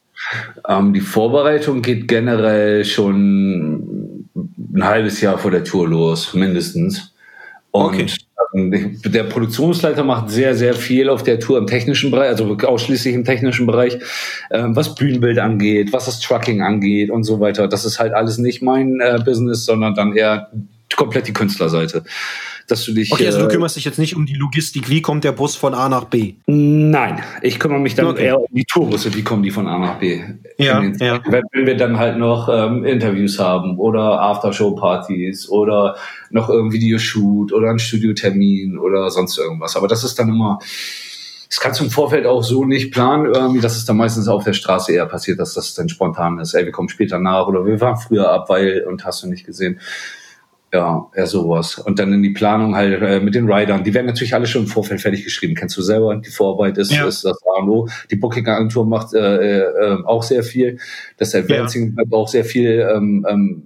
[0.67, 4.29] Ähm, die Vorbereitung geht generell schon
[4.73, 7.13] ein halbes Jahr vor der Tour los, mindestens.
[7.71, 8.07] Und okay.
[8.55, 13.25] Der Produktionsleiter macht sehr, sehr viel auf der Tour im technischen Bereich, also ausschließlich im
[13.25, 13.97] technischen Bereich,
[14.51, 17.67] ähm, was Bühnenbild angeht, was das Trucking angeht und so weiter.
[17.67, 20.51] Das ist halt alles nicht mein äh, Business, sondern dann eher
[20.95, 22.03] komplett die Künstlerseite
[22.67, 23.11] dass du dich.
[23.11, 25.55] Okay, also du äh, kümmerst dich jetzt nicht um die Logistik, wie kommt der Bus
[25.55, 26.35] von A nach B?
[26.45, 28.25] Nein, ich kümmere mich dann okay.
[28.25, 30.21] eher um die Tourbusse, wie kommen die von A nach B.
[30.57, 31.21] Ja, ja.
[31.25, 35.95] Wenn wir dann halt noch ähm, Interviews haben oder Aftershow-Partys oder
[36.29, 39.75] noch irgendwie Videoshoot oder ein Studiotermin oder sonst irgendwas.
[39.75, 40.59] Aber das ist dann immer.
[41.49, 44.43] Das kannst du im Vorfeld auch so nicht planen, irgendwie, dass es dann meistens auf
[44.43, 46.55] der Straße eher passiert, dass das dann spontan ist.
[46.55, 49.45] Ey, wir kommen später nach oder wir waren früher ab, weil und hast du nicht
[49.45, 49.79] gesehen.
[50.73, 51.77] Ja, eher sowas.
[51.77, 53.83] Und dann in die Planung halt äh, mit den Riders.
[53.83, 55.53] Die werden natürlich alle schon im Vorfeld fertig geschrieben.
[55.53, 56.15] Kennst du selber?
[56.15, 57.05] Die Vorarbeit ist, ja.
[57.05, 57.87] ist das ANO.
[58.09, 60.79] Die Booking-Agentur macht äh, äh, auch sehr viel.
[61.17, 62.03] Das Advancing ja.
[62.17, 63.63] auch sehr viel ähm, ähm,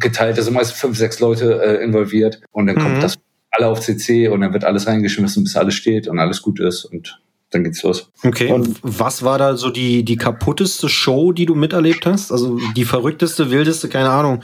[0.00, 0.38] geteilt.
[0.38, 2.40] Da sind meist fünf, sechs Leute äh, involviert.
[2.50, 3.00] Und dann kommt mhm.
[3.00, 3.20] das
[3.52, 6.84] alle auf CC und dann wird alles reingeschmissen, bis alles steht und alles gut ist.
[6.84, 8.10] Und dann geht's los.
[8.24, 8.52] Okay.
[8.52, 12.30] Und was war da so die, die kaputteste Show, die du miterlebt hast?
[12.30, 14.42] Also die verrückteste, wildeste, keine Ahnung,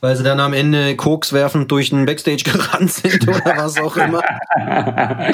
[0.00, 3.96] weil sie dann am Ende Koks werfend durch den Backstage gerannt sind oder was auch
[3.96, 4.22] immer?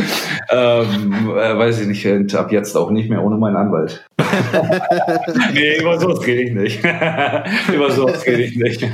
[0.50, 4.02] ähm, äh, weiß ich nicht, ab jetzt auch nicht mehr ohne meinen Anwalt.
[5.52, 6.82] nee, über sowas gehe ich nicht.
[6.82, 8.86] über sowas gehe ich nicht.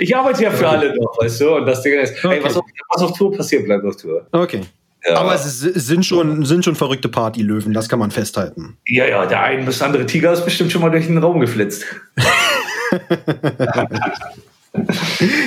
[0.00, 1.56] Ich arbeite ja für alle doch, weißt du?
[1.56, 2.36] Und das Ding ist, okay.
[2.36, 4.26] ey, was auf, was auf Tour passiert, bleibt auf Tour.
[4.32, 4.60] Okay.
[5.06, 5.16] Ja.
[5.16, 8.76] Aber es sind schon, sind schon verrückte Partylöwen, das kann man festhalten.
[8.86, 11.84] Ja, ja, der ein bis andere Tiger ist bestimmt schon mal durch den Raum geflitzt.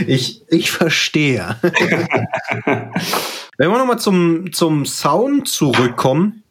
[0.08, 1.58] ich, ich verstehe.
[3.58, 6.44] Wenn wir nochmal zum, zum Sound zurückkommen,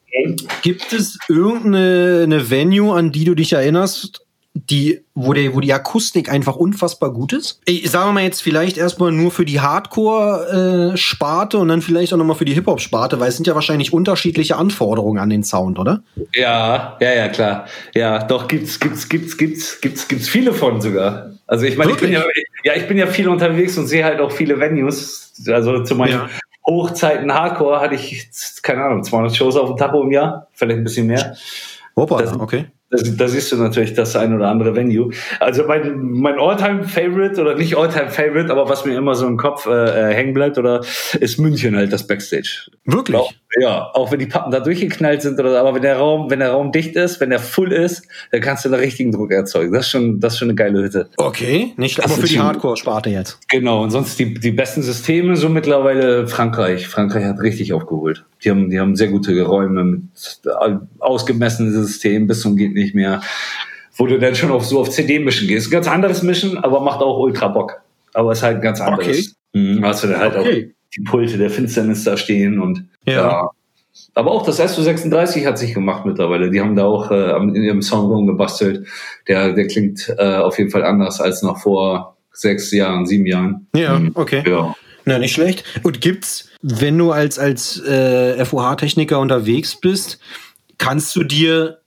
[0.62, 4.21] gibt es irgendeine Venue, an die du dich erinnerst,
[4.54, 7.60] die, wo, der, wo die Akustik einfach unfassbar gut ist.
[7.64, 12.36] Ich sage mal jetzt vielleicht erstmal nur für die Hardcore-Sparte und dann vielleicht auch nochmal
[12.36, 16.02] für die Hip-Hop-Sparte, weil es sind ja wahrscheinlich unterschiedliche Anforderungen an den Sound, oder?
[16.34, 17.66] Ja, ja, ja, klar.
[17.94, 21.30] Ja, doch gibt's, gibt's, gibt's, gibt's, gibt's, gibt's viele von sogar.
[21.46, 22.22] Also ich meine, ich bin ja,
[22.64, 25.32] ja, ich bin ja viel unterwegs und sehe halt auch viele Venues.
[25.48, 26.30] Also zu meinen ja.
[26.66, 28.28] Hochzeiten Hardcore hatte ich,
[28.62, 31.36] keine Ahnung, 200 Shows auf dem Tacho im Jahr, vielleicht ein bisschen mehr.
[31.94, 35.10] Opa, das, okay da siehst du natürlich das ein oder andere Venue.
[35.40, 40.10] Also mein, mein All-Time-Favorite oder nicht All-Time-Favorite, aber was mir immer so im Kopf äh,
[40.10, 40.84] äh, hängen bleibt, oder
[41.18, 42.70] ist München halt das Backstage.
[42.84, 43.16] Wirklich?
[43.16, 46.40] Auch, ja, auch wenn die Pappen da durchgeknallt sind oder aber wenn der Raum, wenn
[46.40, 49.72] der Raum dicht ist, wenn der full ist, dann kannst du da richtigen Druck erzeugen.
[49.72, 51.08] Das ist schon, das ist schon eine geile Hütte.
[51.16, 53.38] Okay, nicht das aber für die Hardcore-Sparte jetzt.
[53.48, 56.88] Genau, und sonst die, die besten Systeme so mittlerweile Frankreich.
[56.88, 58.24] Frankreich hat richtig aufgeholt.
[58.44, 60.02] Die haben, die haben sehr gute Räume mit
[60.98, 63.20] ausgemessenen Systemen bis zum geht nicht mehr
[63.96, 65.70] wo du dann schon auf so auf CD mischen gehst.
[65.70, 67.80] Ganz anderes Mischen, aber macht auch ultra Bock.
[68.14, 69.36] Aber ist halt ganz anderes.
[69.52, 69.60] Okay.
[69.60, 70.72] Mhm, hast du dann halt okay.
[70.72, 73.12] auch die Pulte der Finsternis da stehen und ja.
[73.12, 73.50] ja.
[74.14, 76.50] Aber auch das SO36 hat sich gemacht mittlerweile.
[76.50, 78.86] Die haben da auch äh, in ihrem Song rumgebastelt.
[79.28, 83.66] Der, der klingt äh, auf jeden Fall anders als noch vor sechs Jahren, sieben Jahren.
[83.74, 84.12] Ja, mhm.
[84.14, 84.42] okay.
[84.46, 84.74] Ja.
[85.04, 85.64] Na, nicht schlecht.
[85.82, 90.18] Und gibt's, wenn du als, als äh, FOH-Techniker unterwegs bist,
[90.78, 91.81] kannst du dir,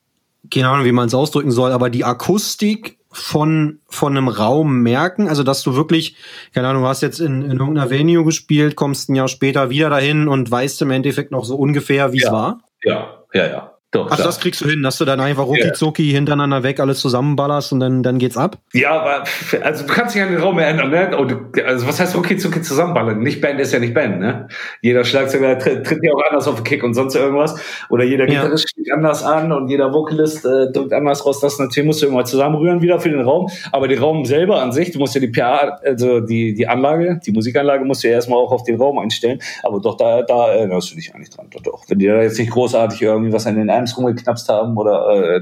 [0.52, 5.28] keine Ahnung, wie man es ausdrücken soll, aber die Akustik von, von einem Raum merken?
[5.28, 6.16] Also, dass du wirklich,
[6.54, 9.90] keine Ahnung, du hast jetzt in, in irgendeiner Venue gespielt, kommst ein Jahr später wieder
[9.90, 12.32] dahin und weißt im Endeffekt noch so ungefähr, wie es ja.
[12.32, 12.60] war?
[12.84, 13.75] Ja, ja, ja.
[13.96, 16.16] Doch, Ach, das kriegst du hin, dass du dann einfach rucki yeah.
[16.16, 18.58] hintereinander weg alles zusammenballerst und dann, dann geht's ab?
[18.74, 19.24] Ja, aber
[19.64, 21.18] also du kannst dich an den Raum erinnern, ne?
[21.18, 23.20] Und, also was heißt rucki zusammenballern?
[23.20, 24.48] Nicht Band ist ja nicht Band, ne?
[24.82, 27.60] Jeder Schlagzeuger tritt, tritt ja auch anders auf den Kick und sonst irgendwas.
[27.90, 28.70] Oder jeder Gitarrist ja.
[28.70, 31.40] spielt anders an und jeder Vocalist äh, drückt anders raus.
[31.40, 33.50] Das natürlich musst du immer zusammenrühren wieder für den Raum.
[33.72, 37.20] Aber den Raum selber an sich, du musst ja die PA, also die, die Anlage,
[37.26, 39.40] die Musikanlage musst du ja erstmal auch auf den Raum einstellen.
[39.64, 41.48] Aber doch, da, da erinnerst du dich eigentlich dran.
[41.52, 41.84] Doch, doch.
[41.88, 45.38] Wenn die da jetzt nicht großartig irgendwie was an den Amps rumgeknapst haben, haben oder
[45.38, 45.41] äh,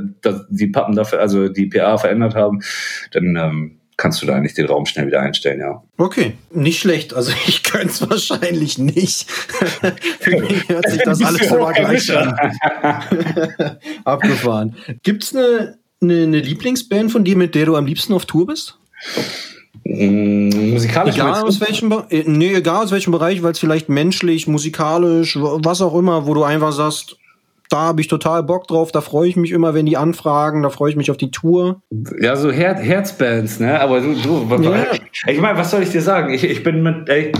[0.50, 2.62] die Pappen dafür, also die PA verändert haben,
[3.12, 5.84] dann ähm, kannst du da eigentlich den Raum schnell wieder einstellen, ja.
[5.98, 7.14] Okay, nicht schlecht.
[7.14, 9.30] Also ich könnte es wahrscheinlich nicht.
[10.20, 12.36] Für mich hört sich das alles immer gleich an.
[14.04, 14.76] Abgefahren.
[15.04, 18.48] Gibt es eine, eine, eine Lieblingsband von dir, mit der du am liebsten auf Tour
[18.48, 18.78] bist?
[19.86, 24.48] Mm, musikalisch egal aus welchem äh, nee, egal aus welchem Bereich, weil es vielleicht menschlich,
[24.48, 27.18] musikalisch, was auch immer, wo du einfach sagst,
[27.70, 30.70] da habe ich total Bock drauf, da freue ich mich immer, wenn die anfragen, da
[30.70, 31.82] freue ich mich auf die Tour.
[32.20, 33.80] Ja, so Her Herzbands, ne?
[33.80, 34.86] Aber du, du ja.
[35.28, 36.34] ich meine, was soll ich dir sagen?
[36.34, 37.34] Ich, ich bin mit, ich,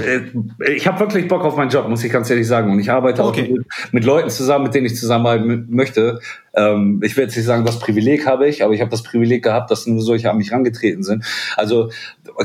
[0.68, 2.72] ich habe wirklich Bock auf meinen Job, muss ich ganz ehrlich sagen.
[2.72, 3.44] Und ich arbeite okay.
[3.44, 6.20] auch mit, mit Leuten zusammen, mit denen ich zusammenarbeiten möchte.
[6.56, 9.44] Ähm, ich will jetzt nicht sagen, das Privileg habe ich, aber ich habe das Privileg
[9.44, 11.26] gehabt, dass nur solche an mich herangetreten sind.
[11.58, 11.90] Also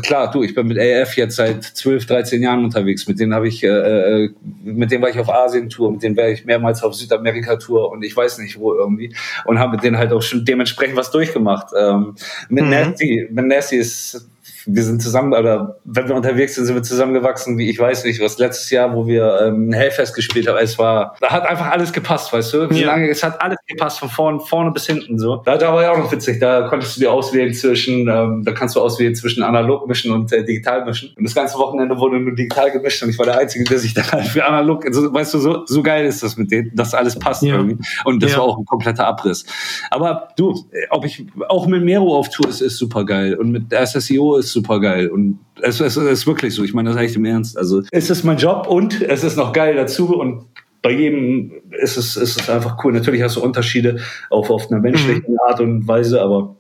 [0.03, 3.07] klar, du, ich bin mit AF jetzt seit 12, 13 Jahren unterwegs.
[3.07, 4.31] Mit denen habe ich, äh, äh,
[4.63, 8.17] mit denen war ich auf Asien-Tour, mit denen wäre ich mehrmals auf Südamerika-Tour und ich
[8.17, 9.15] weiß nicht wo irgendwie.
[9.45, 11.69] Und habe mit denen halt auch schon dementsprechend was durchgemacht.
[11.79, 12.15] Ähm,
[12.49, 12.71] mit mhm.
[12.71, 14.29] Nasty, mit Nasty ist
[14.67, 18.21] wir sind zusammen, oder wenn wir unterwegs sind, sind wir zusammengewachsen, wie ich weiß nicht,
[18.21, 21.93] was letztes Jahr, wo wir ähm, Hellfest gespielt haben, es war, da hat einfach alles
[21.93, 22.65] gepasst, weißt du?
[22.73, 22.87] Ja.
[22.87, 25.37] Lange, es hat alles gepasst, von vorne, vorne bis hinten so.
[25.45, 28.53] Da, da war ja auch noch witzig, da konntest du dir auswählen zwischen, ähm, da
[28.53, 31.13] kannst du auswählen zwischen analog mischen und äh, digital mischen.
[31.17, 33.95] Und das ganze Wochenende wurde nur digital gemischt und ich war der Einzige, der sich
[33.95, 36.95] dann halt für analog, also, weißt du, so, so geil ist das mit denen, dass
[36.95, 37.57] alles passt ja.
[37.57, 37.79] irgendwie.
[38.05, 38.39] Und das ja.
[38.39, 39.45] war auch ein kompletter Abriss.
[39.91, 40.55] Aber du,
[40.91, 44.48] ob ich, auch mit Mero auf Tour ist, ist super geil und mit SSIO ist
[44.53, 45.09] super geil.
[45.09, 46.65] Und es, es, es ist wirklich so.
[46.65, 47.57] Ich meine das echt im Ernst.
[47.57, 50.47] Also es ist mein Job und es ist noch geil dazu und
[50.83, 52.93] bei jedem ist es, ist es einfach cool.
[52.93, 55.39] Natürlich hast du Unterschiede auf, auf einer menschlichen mhm.
[55.49, 56.57] Art und Weise, aber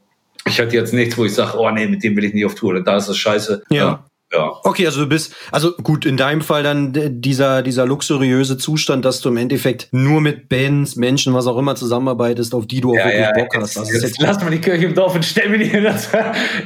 [0.46, 2.54] ich hatte jetzt nichts, wo ich sage, oh nee, mit dem will ich nicht auf
[2.54, 2.82] Tour.
[2.82, 3.62] Da ist es scheiße.
[3.70, 4.04] Ja.
[4.30, 4.52] Ja.
[4.62, 9.22] Okay, also du bist, also gut, in deinem Fall dann dieser, dieser luxuriöse Zustand, dass
[9.22, 12.96] du im Endeffekt nur mit Bands, Menschen, was auch immer zusammenarbeitest, auf die du auch
[12.96, 13.76] ja, wirklich ja, Bock hast.
[13.76, 15.84] Jetzt, jetzt, jetzt lass mal die Kirche im Dorf und stell mir die hin.
[15.84, 16.10] Das,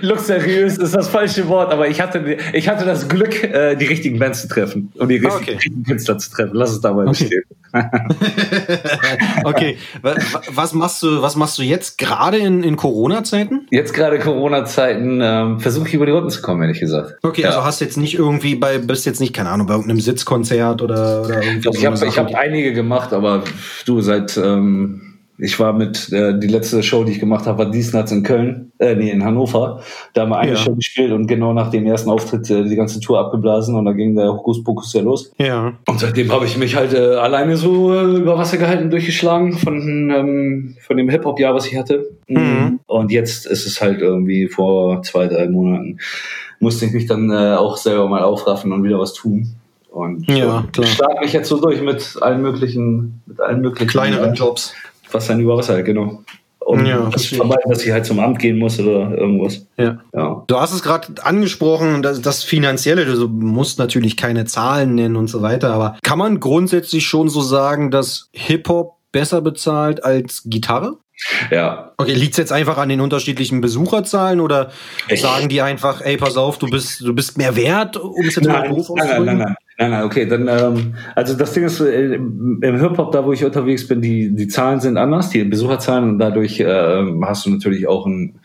[0.00, 4.18] luxuriös ist das falsche Wort, aber ich hatte, ich hatte das Glück, äh, die richtigen
[4.18, 5.52] Bands zu treffen und die richtigen, okay.
[5.52, 6.54] richtigen Künstler zu treffen.
[6.54, 7.26] Lass es dabei okay.
[7.26, 7.42] stehen.
[9.44, 13.66] okay, was machst du, was machst du jetzt gerade in, in Corona-Zeiten?
[13.70, 17.14] Jetzt gerade Corona-Zeiten ähm, versuche ich über die Runden zu kommen, ehrlich gesagt.
[17.22, 17.51] Okay.
[17.52, 21.22] Also hast jetzt nicht irgendwie bei, bist jetzt nicht, keine Ahnung, bei irgendeinem Sitzkonzert oder,
[21.24, 21.68] oder irgendwie.
[21.78, 23.44] Ich habe hab einige gemacht, aber
[23.86, 27.70] du seit ähm, ich war mit, äh, die letzte Show, die ich gemacht habe, war
[27.70, 29.82] Diesnatz in Köln, äh, nee, in Hannover.
[30.12, 30.56] Da haben wir eine ja.
[30.56, 33.92] Show gespielt und genau nach dem ersten Auftritt äh, die ganze Tour abgeblasen und da
[33.92, 35.32] ging der Hokuspokus ja los.
[35.38, 35.72] Ja.
[35.88, 40.10] Und seitdem habe ich mich halt äh, alleine so äh, über Wasser gehalten, durchgeschlagen von,
[40.10, 42.10] ähm, von dem Hip-Hop-Jahr, was ich hatte.
[42.28, 42.80] Mhm.
[42.86, 45.98] Und jetzt ist es halt irgendwie vor zwei, drei Monaten,
[46.60, 49.54] musste ich mich dann äh, auch selber mal aufraffen und wieder was tun.
[49.90, 50.86] Und ja, äh, klar.
[50.86, 54.74] starte mich jetzt so durch mit allen möglichen, mit allen möglichen kleineren Jobs
[55.12, 56.22] was dann über Wasser, genau.
[56.64, 59.66] Um ja, das vermeiden, dass ich halt zum Amt gehen muss oder irgendwas.
[59.76, 59.98] Ja.
[60.14, 60.44] ja.
[60.46, 65.28] Du hast es gerade angesprochen, das, das Finanzielle, du musst natürlich keine Zahlen nennen und
[65.28, 70.98] so weiter, aber kann man grundsätzlich schon so sagen, dass Hip-Hop besser bezahlt als Gitarre?
[71.50, 71.92] Ja.
[71.98, 74.72] Okay, liegt es jetzt einfach an den unterschiedlichen Besucherzahlen oder
[75.08, 78.36] ich sagen die einfach, ey, pass auf, du bist, du bist mehr wert, um es
[78.36, 79.24] jetzt nein, mal doof auszudrücken?
[79.24, 83.12] Nein, nein, nein, nein, nein, okay, dann, ähm, also das Ding ist, äh, im Hip-Hop,
[83.12, 87.04] da wo ich unterwegs bin, die, die Zahlen sind anders, die Besucherzahlen und dadurch äh,
[87.22, 88.38] hast du natürlich auch ein,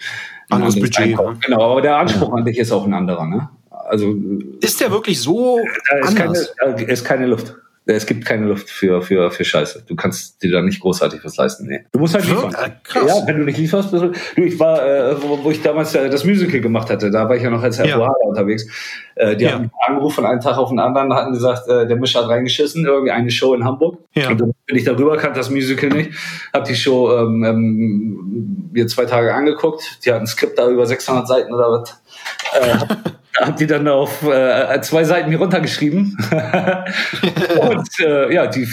[0.49, 1.17] ein anderes Budget.
[1.17, 1.37] Ne?
[1.45, 2.35] Genau, aber der Anspruch ja.
[2.35, 3.49] an dich ist auch ein anderer, ne?
[3.69, 4.15] Also
[4.59, 5.59] ist der wirklich so
[5.89, 6.55] da ist anders?
[6.57, 7.55] Keine, ist keine Luft
[7.89, 9.83] Es gibt keine Luft für, für, für Scheiße.
[9.87, 11.67] Du kannst dir da nicht großartig was leisten.
[11.67, 11.85] Nee.
[11.93, 12.53] Du musst halt liefern.
[12.55, 13.03] Ah, krass.
[13.07, 16.09] Ja, wenn du nicht lieferst, bist du, ich war, äh, wo, wo ich damals äh,
[16.09, 18.07] das Musical gemacht hatte, da war ich ja noch als Herr Ja.
[18.25, 18.65] unterwegs.
[19.15, 19.53] Äh, die Ja.
[19.53, 22.29] haben mich angerufen von einem Tag auf den anderen, hatten gesagt, äh, der Mischer hat
[22.29, 23.99] reingeschissen, irgendwie eine Show in Hamburg.
[24.13, 24.29] Ja.
[24.31, 26.11] Und dann bin ich darüber, kannte das Musical nicht,
[26.53, 29.99] hab die Show ähm, ähm, mir zwei Tage angeguckt.
[30.05, 32.01] Die hatten ein Skript da über 600 Seiten oder was.
[33.39, 36.17] Äh, hab- die dann auf äh, zwei Seiten mir runtergeschrieben.
[37.61, 38.67] und äh, ja, die,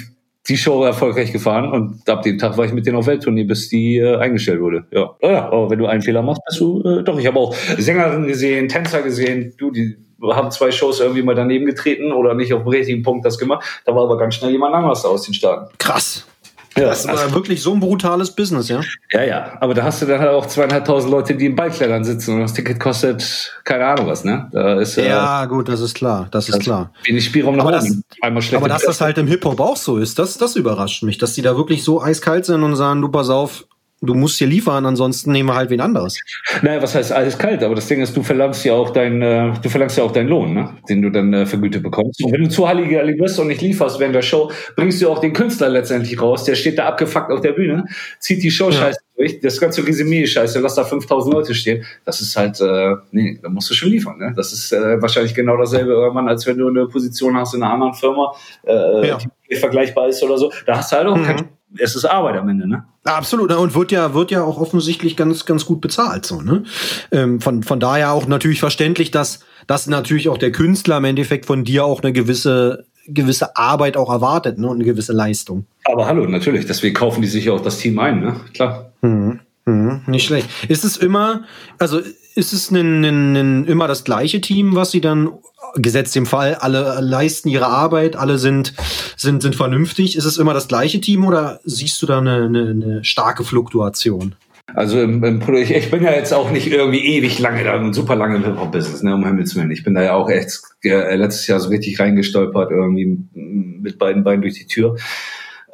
[0.49, 3.69] die Show erfolgreich gefahren und ab dem Tag war ich mit denen auf Welttournee, bis
[3.69, 4.85] die äh, eingestellt wurde.
[4.91, 5.15] Ja.
[5.23, 7.19] ja, aber wenn du einen Fehler machst, bist du äh, doch.
[7.19, 11.67] Ich habe auch Sängerinnen gesehen, Tänzer gesehen, du, die haben zwei Shows irgendwie mal daneben
[11.67, 13.83] getreten oder nicht auf dem richtigen Punkt das gemacht.
[13.85, 15.73] Da war aber ganz schnell jemand anderes da aus den Staaten.
[15.79, 16.27] Krass.
[16.77, 18.81] Ja, Das war wirklich so ein brutales Business, ja?
[19.13, 22.35] ja, ja, aber da hast du dann halt auch zweieinhalbtausend Leute, die im Ballkleidern sitzen
[22.35, 24.49] und das Ticket kostet keine Ahnung was, ne?
[24.53, 26.27] Da ist äh, Ja, gut, das ist klar.
[26.33, 26.91] Das ist klar.
[27.05, 28.03] wenig Spielraum nach Aber das- oben.
[28.21, 28.61] Einmal schlecht.
[28.63, 31.43] Aber dass das halt im Hip-Hop auch so ist, das, das überrascht mich, dass die
[31.43, 33.67] da wirklich so eiskalt sind und sagen, du pass auf,
[34.05, 36.21] du musst hier liefern, ansonsten nehmen wir halt wen anderes.
[36.63, 37.63] Naja, was heißt alles kalt?
[37.63, 40.29] Aber das Ding ist, du verlangst ja auch dein, äh, du verlangst ja auch deinen
[40.29, 40.71] Lohn, ne?
[40.89, 42.23] den du dann äh, vergütet bekommst.
[42.25, 45.19] Und wenn du zu Halligalli bist und nicht lieferst während der Show, bringst du auch
[45.19, 46.45] den Künstler letztendlich raus.
[46.45, 47.85] Der steht da abgefuckt auf der Bühne,
[48.21, 51.85] zieht die Show scheiße durch, das ganze Resümee scheiße, lass da 5000 Leute stehen.
[52.05, 54.19] Das ist halt, äh, nee, da musst du schon liefern.
[54.19, 54.33] Ne?
[54.37, 57.73] Das ist äh, wahrscheinlich genau dasselbe irgendwann, als wenn du eine Position hast in einer
[57.73, 58.33] anderen Firma,
[58.67, 59.19] äh, Ja.
[59.51, 60.51] die vergleichbar ist oder so.
[60.67, 61.25] Da hast du halt auch Mhm.
[61.25, 62.85] kein, es ist Arbeit am Ende, ne?
[63.05, 63.59] Absolut, ne?
[63.59, 66.65] und wird ja, wird ja auch offensichtlich ganz, ganz gut bezahlt, so, ne?
[67.11, 71.47] Ähm, von, von daher auch natürlich verständlich, dass, dass natürlich auch der Künstler im Endeffekt
[71.47, 74.69] von dir auch eine gewisse, gewisse Arbeit auch erwartet, ne?
[74.69, 75.67] Und eine gewisse Leistung.
[75.85, 78.37] Aber hallo, natürlich, deswegen kaufen die sich ja auch das Team ein, ne?
[78.55, 78.93] Klar.
[79.03, 79.41] Mhm.
[79.67, 80.03] Mhm.
[80.07, 80.49] Nicht schlecht.
[80.69, 81.45] Ist es immer,
[81.79, 82.01] also
[82.35, 85.31] ist es ein, ein, ein, immer das gleiche Team, was sie dann,
[85.77, 88.75] gesetzt im Fall, alle leisten ihre Arbeit, alle sind,
[89.17, 90.17] sind, sind vernünftig.
[90.17, 94.35] Ist es immer das gleiche Team oder siehst du da eine, eine, eine starke Fluktuation?
[94.75, 98.37] Also im, im ich, bin ja jetzt auch nicht irgendwie ewig lange da super lange
[98.37, 99.71] im Hip-Hop-Business, ne, um Himmels Willen.
[99.71, 104.25] Ich bin da ja auch echt äh, letztes Jahr so richtig reingestolpert, irgendwie mit beiden
[104.25, 104.97] Beinen durch die Tür.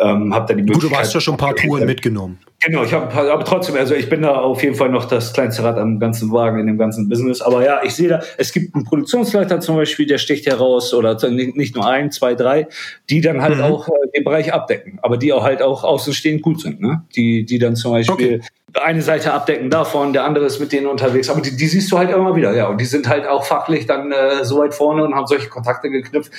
[0.03, 2.39] Ähm, hab da die Gut, du hast ja schon ein paar Touren mitgenommen.
[2.63, 5.63] Genau, ich habe aber trotzdem, also ich bin da auf jeden Fall noch das kleinste
[5.63, 7.41] Rad am ganzen Wagen in dem ganzen Business.
[7.41, 11.17] Aber ja, ich sehe da, es gibt einen Produktionsleiter zum Beispiel, der sticht heraus oder
[11.31, 12.67] nicht nur ein, zwei, drei,
[13.09, 13.63] die dann halt Mhm.
[13.63, 17.03] auch äh, den Bereich abdecken, aber die auch halt auch außenstehend gut sind, ne?
[17.17, 18.43] Die, die dann zum Beispiel
[18.75, 21.99] eine Seite abdecken davon, der andere ist mit denen unterwegs, aber die, die siehst du
[21.99, 22.69] halt immer wieder, ja.
[22.69, 25.91] Und die sind halt auch fachlich dann äh, so weit vorne und haben solche Kontakte
[25.91, 26.31] geknüpft.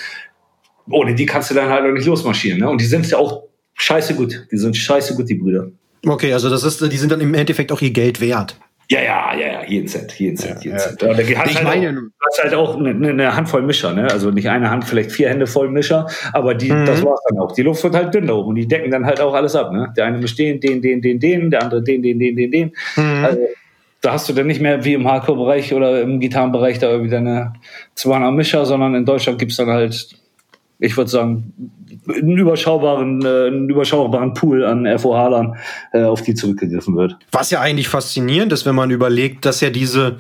[0.90, 2.70] Ohne die kannst du dann halt auch nicht losmarschieren, ne?
[2.70, 3.44] Und die sind ja auch
[3.82, 4.48] scheiße gut.
[4.52, 5.68] Die sind scheiße gut, die Brüder.
[6.06, 8.58] Okay, also das ist, die sind dann im Endeffekt auch ihr Geld wert.
[8.90, 10.84] Ja, ja, ja, ja, jeden Cent, jeden Cent, jeden ja.
[10.84, 11.02] Cent.
[11.02, 14.12] Ja, hat Ich halt du hast halt auch eine, eine Handvoll Mischer, ne?
[14.12, 16.86] Also nicht eine Hand, vielleicht vier Hände voll Mischer, aber die, Mhm.
[16.86, 17.54] das war's dann auch.
[17.54, 19.72] Die Luft wird halt dünn da oben und die decken dann halt auch alles ab,
[19.72, 19.94] ne?
[19.96, 22.72] Der eine mischt den, den, den, den, den, der andere den, den, den, den, den.
[22.98, 23.24] Mhm.
[23.24, 23.40] Also,
[24.02, 27.54] da hast du dann nicht mehr wie im Hardcore-Bereich oder im Gitarrenbereich da irgendwie deine
[27.96, 30.10] 200 Mischer, sondern in Deutschland gibt's dann halt,
[30.80, 31.54] ich würde sagen,
[32.08, 35.56] einen überschaubaren, äh, einen überschaubaren Pool an FOH-Lern,
[35.94, 37.18] äh, auf die zurückgegriffen wird.
[37.32, 40.18] Was ja eigentlich faszinierend ist, wenn man überlegt, dass ja diese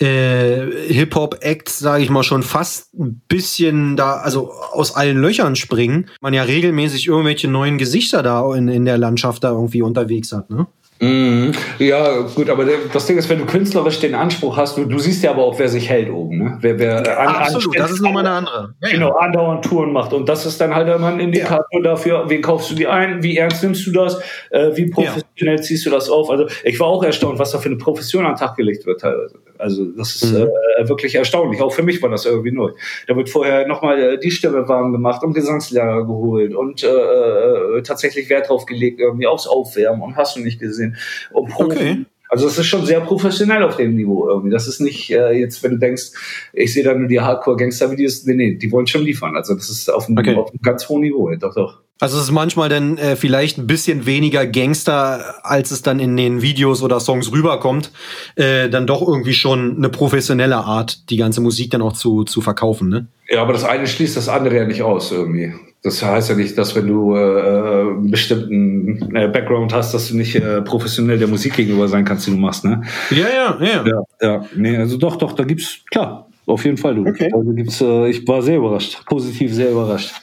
[0.00, 6.08] äh, Hip-Hop-Acts, sage ich mal, schon fast ein bisschen da, also aus allen Löchern springen.
[6.20, 10.50] Man ja regelmäßig irgendwelche neuen Gesichter da in, in der Landschaft da irgendwie unterwegs hat,
[10.50, 10.66] ne?
[11.00, 11.52] Mhm.
[11.78, 15.22] Ja, gut, aber das Ding ist, wenn du künstlerisch den Anspruch hast, du, du siehst
[15.22, 16.58] ja aber auch, wer sich hält oben, ne?
[16.60, 18.74] Wer, wer an, Absolut, das ist nochmal eine andere.
[18.82, 18.94] Ja, ja.
[18.94, 20.12] Genau, andauernd Touren macht.
[20.12, 23.38] Und das ist dann halt immer ein Indikator dafür, wen kaufst du dir ein, wie
[23.38, 26.28] ernst nimmst du das, äh, wie professionell ziehst du das auf.
[26.28, 29.00] Also ich war auch erstaunt, was da für eine Profession an den Tag gelegt wird
[29.00, 29.38] teilweise.
[29.60, 30.48] Also das ist Mhm.
[30.78, 31.60] äh, wirklich erstaunlich.
[31.62, 32.72] Auch für mich war das irgendwie neu.
[33.06, 37.82] Da wird vorher nochmal äh, die Stimme warm gemacht und Gesangslehrer geholt und äh, äh,
[37.82, 40.96] tatsächlich Wert drauf gelegt, irgendwie aufs Aufwärmen und hast du nicht gesehen.
[41.32, 41.70] Und Proben.
[41.72, 42.04] Okay.
[42.32, 44.50] Also es ist schon sehr professionell auf dem Niveau irgendwie.
[44.50, 46.12] Das ist nicht äh, jetzt, wenn du denkst,
[46.52, 48.24] ich sehe da nur die Hardcore-Gangster-Videos.
[48.24, 49.36] Nee, nee, die wollen schon liefern.
[49.36, 50.36] Also das ist auf einem, Okay.
[50.36, 51.28] auf einem ganz hohen Niveau.
[51.34, 51.80] Doch, doch.
[52.00, 56.16] Also es ist manchmal dann äh, vielleicht ein bisschen weniger Gangster, als es dann in
[56.16, 57.92] den Videos oder Songs rüberkommt,
[58.36, 62.40] äh, dann doch irgendwie schon eine professionelle Art, die ganze Musik dann auch zu, zu
[62.40, 63.06] verkaufen, ne?
[63.28, 65.52] Ja, aber das eine schließt das andere ja nicht aus irgendwie.
[65.82, 70.16] Das heißt ja nicht, dass wenn du äh, einen bestimmten äh, Background hast, dass du
[70.16, 72.82] nicht äh, professionell der Musik gegenüber sein kannst, die du machst, ne?
[73.10, 73.84] Ja, ja, ja.
[73.86, 74.44] Ja, ja.
[74.56, 77.06] Nee, also doch, doch, da gibt's, klar, auf jeden Fall, du.
[77.06, 77.30] Okay.
[77.32, 80.14] Also gibt's, äh, ich war sehr überrascht, positiv sehr überrascht.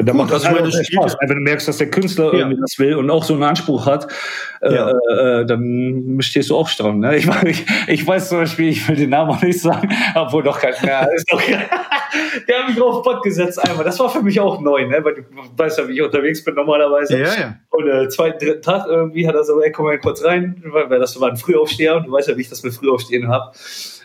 [0.00, 1.16] Und da macht das also meine, Spaß.
[1.20, 2.38] Wenn du merkst, dass der Künstler Ja.
[2.40, 4.06] irgendwie das will und auch so einen Anspruch hat,
[4.60, 4.90] äh, Ja.
[4.90, 7.00] äh, dann stehst du auch stramm.
[7.00, 7.16] Ne?
[7.16, 10.60] Ich, ich, ich weiß zum Beispiel, ich will den Namen auch nicht sagen, obwohl doch
[10.60, 13.84] kein, ja, ist doch, der hat mich auf Bot gesetzt einmal.
[13.84, 15.04] Das war für mich auch neu, ne?
[15.04, 15.22] weil du
[15.56, 17.18] weißt ja, wie ich unterwegs bin normalerweise.
[17.18, 17.56] Ja, ja.
[17.70, 20.88] Und äh, zweiten, dritten Tag irgendwie hat er so, ey, komm mal kurz rein, weil,
[20.90, 23.50] weil das war ein Frühaufsteher und du weißt ja, wie ich das mit Frühaufstehen habe.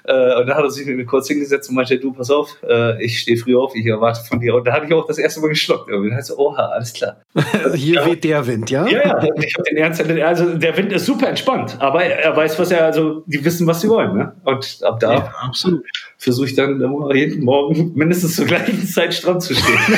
[0.06, 2.58] Äh, und dann hat er sich mit mir kurz hingesetzt und meinte, du, pass auf,
[2.68, 4.56] äh, ich stehe früh auf, ich erwarte von dir.
[4.56, 5.90] Und da hatte ich auch das erste Mal geschluckt.
[5.90, 6.10] Irgendwie.
[6.10, 7.22] Da so, oha, alles klar.
[7.74, 8.06] Hier ja.
[8.06, 8.86] weht der Wind, ja?
[8.88, 9.24] Ja, ja.
[9.42, 12.86] Ich habe den Ernst, also der Wind ist super entspannt, aber er weiß, was er,
[12.86, 14.18] also die wissen, was sie wollen.
[14.18, 14.34] Ne?
[14.44, 15.32] Und ab da ja,
[16.18, 19.80] versuche ich dann immer jeden Morgen mindestens zur gleichen Zeit stramm zu stehen.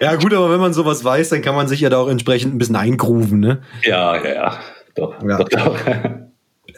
[0.00, 2.52] ja, gut, aber wenn man sowas weiß, dann kann man sich ja da auch entsprechend
[2.54, 3.62] ein bisschen eingrooven, ne?
[3.84, 4.58] Ja, ja, ja.
[4.96, 5.38] Doch, ja.
[5.38, 5.76] doch, doch.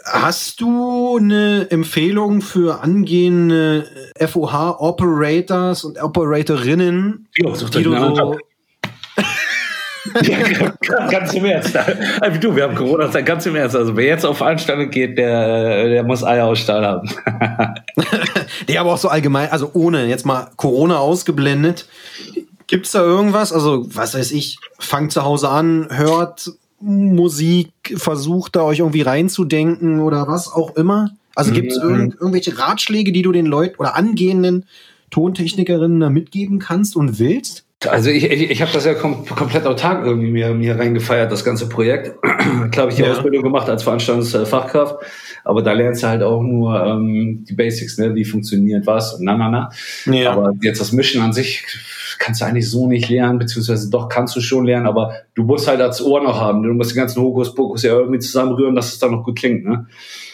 [0.04, 3.86] Hast du eine Empfehlung für angehende
[4.18, 8.36] FOH-Operators und Operatorinnen, ja, die du so
[10.22, 11.76] ja, ganz im Ernst.
[12.20, 13.76] Also du, wir haben Corona, ganz im Ernst.
[13.76, 17.10] Also wer jetzt auf Veranstaltungen geht, der, der muss Eier aus Stahl haben.
[18.68, 21.86] nee, aber auch so allgemein, also ohne jetzt mal Corona ausgeblendet.
[22.66, 23.52] Gibt es da irgendwas?
[23.52, 30.00] Also, was weiß ich, fangt zu Hause an, hört Musik, versucht da euch irgendwie reinzudenken
[30.00, 31.10] oder was auch immer?
[31.34, 31.90] Also gibt es mhm.
[31.90, 34.64] irgend, irgendwelche Ratschläge, die du den Leuten oder angehenden
[35.10, 37.64] Tontechnikerinnen da mitgeben kannst und willst?
[37.88, 41.44] Also ich, ich, ich habe das ja kom komplett autark irgendwie mir, mir reingefeiert, das
[41.44, 42.14] ganze Projekt.
[42.22, 43.12] Klar habe ich die ja.
[43.12, 44.96] Ausbildung gemacht als Veranstaltungsfachkraft,
[45.44, 48.14] aber da lernst du halt auch nur ähm, die Basics, ne?
[48.14, 49.70] wie funktioniert was und na na na.
[50.12, 50.32] Ja.
[50.32, 51.64] Aber jetzt das Mischen an sich
[52.20, 55.66] kannst du eigentlich so nicht lernen, beziehungsweise doch kannst du schon lernen, aber du musst
[55.66, 56.62] halt als Ohr noch haben.
[56.62, 59.64] Du musst den ganzen Hokuspokus ja irgendwie zusammenrühren, dass es dann noch gut klingt.
[59.64, 59.86] Ne?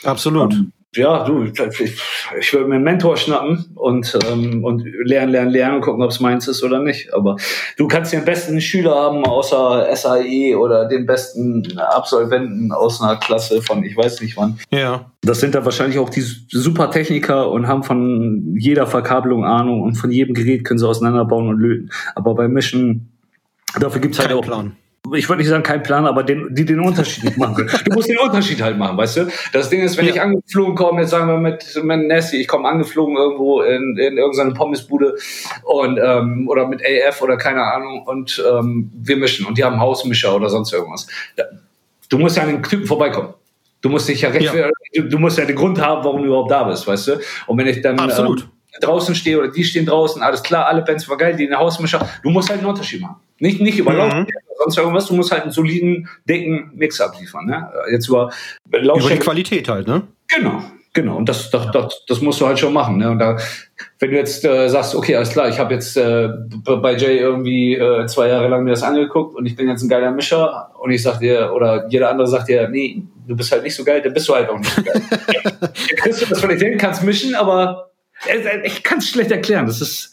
[0.03, 0.53] Absolut.
[0.53, 5.75] Um, ja, du, ich, würde mir einen Mentor schnappen und, ähm, und lernen, lernen, lernen
[5.77, 7.13] und gucken, ob es meins ist oder nicht.
[7.13, 7.37] Aber
[7.77, 13.61] du kannst den besten Schüler haben außer SAE oder den besten Absolventen aus einer Klasse
[13.63, 14.59] von ich weiß nicht wann.
[14.71, 15.11] Ja.
[15.23, 19.97] Das sind da wahrscheinlich auch die super Techniker und haben von jeder Verkabelung Ahnung und
[19.97, 21.91] von jedem Gerät können sie auseinanderbauen und löten.
[22.15, 23.13] Aber beim Mischen,
[23.79, 24.43] dafür gibt's halt Kein auch.
[24.43, 24.77] Plan
[25.15, 27.71] ich würde nicht sagen kein Plan, aber den, die den Unterschied nicht machen können.
[27.85, 29.29] Du musst den Unterschied halt machen, weißt du?
[29.53, 30.13] Das Ding ist, wenn ja.
[30.13, 34.17] ich angeflogen komme, jetzt sagen wir mit, mit Nessie, ich komme angeflogen irgendwo in, in
[34.17, 35.17] irgendeine Pommesbude
[35.63, 39.81] und ähm, oder mit AF oder keine Ahnung und ähm, wir mischen und die haben
[39.81, 41.07] Hausmischer oder sonst irgendwas.
[42.09, 43.35] Du musst ja an den Typen vorbeikommen.
[43.81, 44.71] Du musst dich ja recht, ja.
[44.95, 47.21] Du, du, musst ja den Grund haben, warum du überhaupt da bist, weißt du?
[47.47, 48.43] Und wenn ich dann Absolut.
[48.43, 48.49] Ähm,
[48.81, 51.59] draußen stehe oder die stehen draußen, alles klar, alle Bands war geil, die in der
[51.59, 53.17] Hausmischer, du musst halt einen Unterschied machen.
[53.39, 54.27] Nicht, nicht über mhm.
[54.59, 57.47] sonst irgendwas, du musst halt einen soliden, dicken Mix abliefern.
[57.47, 57.71] Ne?
[57.91, 58.33] Jetzt über
[58.71, 60.03] Über die Qualität halt, ne?
[60.29, 60.63] Genau,
[60.93, 61.17] genau.
[61.17, 62.97] Und das, das, das, das musst du halt schon machen.
[62.97, 63.11] Ne?
[63.11, 63.37] Und da,
[63.99, 66.29] wenn du jetzt äh, sagst, okay, alles klar, ich habe jetzt äh,
[66.65, 69.89] bei Jay irgendwie äh, zwei Jahre lang mir das angeguckt und ich bin jetzt ein
[69.89, 73.63] geiler Mischer und ich sag dir, oder jeder andere sagt dir, nee, du bist halt
[73.63, 75.03] nicht so geil, dann bist du halt auch nicht so geil.
[75.11, 75.51] ja,
[75.97, 77.91] kriegst du das von den kannst mischen, aber
[78.65, 79.67] ich kann es schlecht erklären.
[79.67, 80.13] Das ist,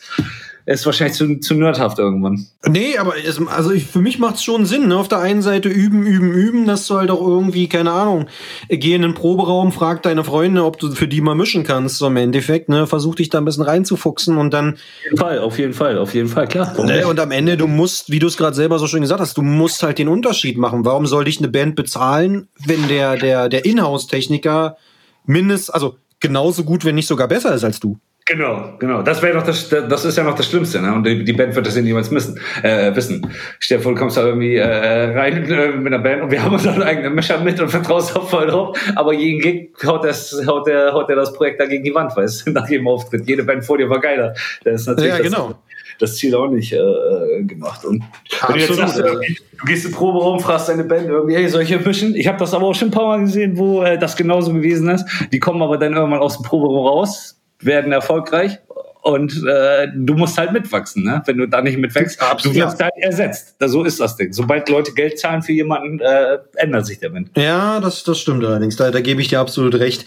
[0.66, 2.48] ist wahrscheinlich zu, zu nerdhaft irgendwann.
[2.66, 4.88] Nee, aber es, also ich, für mich macht es schon Sinn.
[4.88, 4.98] Ne?
[4.98, 8.28] Auf der einen Seite üben, üben, üben, dass du halt auch irgendwie, keine Ahnung,
[8.70, 11.98] geh in den Proberaum, frag deine Freunde, ob du für die mal mischen kannst.
[11.98, 12.88] So im Endeffekt, ne?
[12.88, 14.74] Versuch dich da ein bisschen reinzufuchsen und dann.
[14.74, 16.82] Auf jeden Fall, auf jeden Fall, auf jeden Fall, klar.
[16.86, 17.06] Ne?
[17.08, 19.42] Und am Ende, du musst, wie du es gerade selber so schön gesagt hast, du
[19.42, 20.86] musst halt den Unterschied machen.
[20.86, 24.78] Warum soll dich eine Band bezahlen, wenn der, der, der Inhouse-Techniker
[25.26, 27.98] mindestens, also genauso gut, wenn nicht sogar besser ist als du.
[28.26, 29.02] Genau, genau.
[29.02, 30.94] Das wäre doch das, das ist ja noch das Schlimmste, ne?
[30.94, 33.30] Und die, die Band wird das ja niemals missen, äh, wissen.
[33.60, 36.42] Stell dir vor, du kommst da irgendwie äh, rein äh, mit einer Band und wir
[36.44, 40.42] haben unseren eigenen Mischer mit und vertraust auch voll drauf, aber jeden Gig haut, das,
[40.48, 43.28] haut, der, haut der das Projekt da gegen die Wand, weißt du, nach jedem Auftritt.
[43.28, 44.34] Jede Band vor dir war geiler.
[44.64, 45.60] Das ist natürlich ja, genau.
[46.00, 47.84] das, das Ziel auch nicht äh, gemacht.
[47.84, 48.06] Und
[48.48, 51.64] wenn du jetzt sagst, du gehst in den Proberaum, fragst deine Band irgendwie, hey, soll
[51.64, 52.16] ich hier mischen?
[52.16, 54.88] Ich habe das aber auch schon ein paar Mal gesehen, wo äh, das genauso gewesen
[54.88, 55.06] ist.
[55.34, 58.60] Die kommen aber dann irgendwann aus dem Proberaum raus, werden erfolgreich
[59.04, 61.22] und äh, du musst halt mitwachsen, ne?
[61.26, 62.56] Wenn du da nicht mitwächst, Absolut.
[62.56, 63.56] du wirst halt ersetzt.
[63.60, 64.32] So ist das Ding.
[64.32, 67.30] Sobald Leute Geld zahlen für jemanden, äh, ändert sich der Wind.
[67.36, 68.78] Ja, das, das stimmt allerdings.
[68.78, 70.06] Da, da gebe ich dir absolut recht.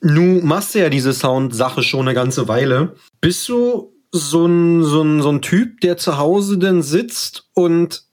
[0.00, 2.94] Nu machst du ja diese Sound-Sache schon eine ganze Weile.
[3.20, 8.04] Bist du so ein, so, ein, so ein Typ, der zu Hause denn sitzt und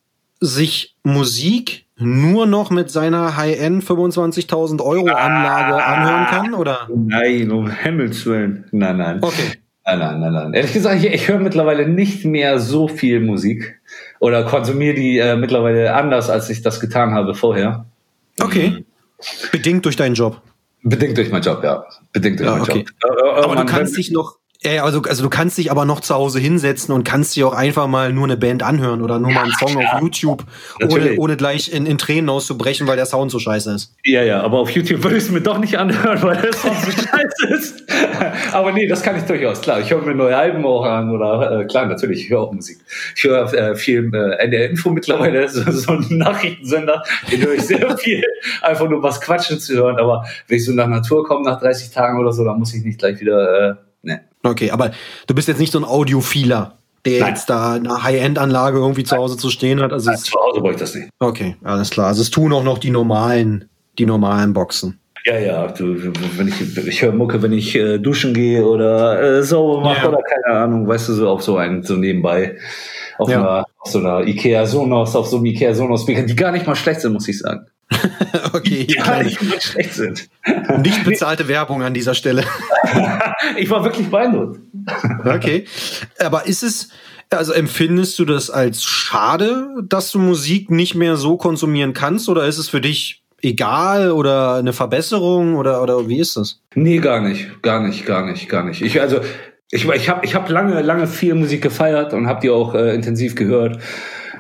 [0.42, 6.88] sich Musik nur noch mit seiner High-End 25.000 Euro Anlage ah, anhören kann, oder?
[6.96, 8.66] Nein, um Himmels Willen.
[8.72, 9.20] Nein, nein.
[9.22, 9.54] Okay.
[9.86, 10.54] Nein, nein, nein, nein.
[10.54, 13.80] Ehrlich gesagt, ich, ich höre mittlerweile nicht mehr so viel Musik
[14.20, 17.86] oder konsumiere die äh, mittlerweile anders, als ich das getan habe vorher.
[18.40, 18.70] Okay.
[18.70, 18.86] Mhm.
[19.52, 20.42] Bedingt durch deinen Job.
[20.84, 21.86] Bedingt durch meinen Job, ja.
[22.14, 22.80] Bedingt durch ja, meinen okay.
[22.80, 23.18] Job.
[23.18, 26.00] Äh, äh, Aber du kannst dich noch Ja, also, also du kannst dich aber noch
[26.00, 29.30] zu Hause hinsetzen und kannst dir auch einfach mal nur eine Band anhören oder nur
[29.30, 29.96] ja, mal einen Song klar.
[29.96, 30.44] auf YouTube,
[30.82, 33.94] ohne, ohne gleich in, in Tränen auszubrechen, weil der Sound so scheiße ist.
[34.04, 36.76] Ja, ja, aber auf YouTube würde ich es mir doch nicht anhören, weil der Sound
[36.82, 37.84] so scheiße ist.
[38.52, 39.80] aber nee, das kann ich durchaus, klar.
[39.80, 42.80] Ich höre mir neue Alben auch an oder äh, klar, natürlich, ich höre auch Musik.
[43.16, 47.62] Ich höre äh, viel äh, NDR Info mittlerweile, so, so ein Nachrichtensender, den höre ich
[47.62, 48.24] sehr viel,
[48.64, 49.98] einfach nur was Quatschen zu hören.
[50.00, 52.84] Aber wenn ich so nach Natur komme, nach 30 Tagen oder so, dann muss ich
[52.84, 54.22] nicht gleich wieder, äh, ne.
[54.48, 54.92] Okay, aber
[55.28, 57.30] du bist jetzt nicht so ein Audiophiler, der Nein.
[57.30, 59.94] jetzt da eine High-End-Anlage irgendwie zu Hause zu stehen hat.
[59.94, 61.10] Also Nein, zu Hause wollte ich das nicht.
[61.20, 62.08] Okay, alles klar.
[62.08, 65.00] Also es tun auch noch die normalen, die normalen Boxen.
[65.26, 69.44] Ja, ja, du, wenn ich, ich höre Mucke, wenn ich äh, duschen gehe oder äh,
[69.44, 70.08] sauber mache ja.
[70.08, 72.58] oder keine Ahnung, weißt du, so auf so einen, so nebenbei,
[73.18, 73.40] auf, ja.
[73.42, 76.76] einer, auf so einer Ikea Sonos, auf so einem Ikea Sonos, die gar nicht mal
[76.76, 77.68] schlecht sind, muss ich sagen.
[78.54, 80.30] okay, die gar nicht mal schlecht sind.
[80.80, 82.44] Nicht bezahlte Werbung an dieser Stelle.
[83.58, 84.60] ich war wirklich beeindruckt.
[85.26, 85.66] okay,
[86.20, 86.90] aber ist es,
[87.30, 92.46] also empfindest du das als schade, dass du Musik nicht mehr so konsumieren kannst oder
[92.46, 96.62] ist es für dich egal oder eine Verbesserung oder, oder wie ist das?
[96.76, 98.82] Nee, gar nicht, gar nicht, gar nicht, gar nicht.
[98.82, 99.20] Ich, also,
[99.72, 102.96] ich, ich habe ich hab lange, lange viel Musik gefeiert und habe die auch äh,
[102.96, 103.80] intensiv gehört.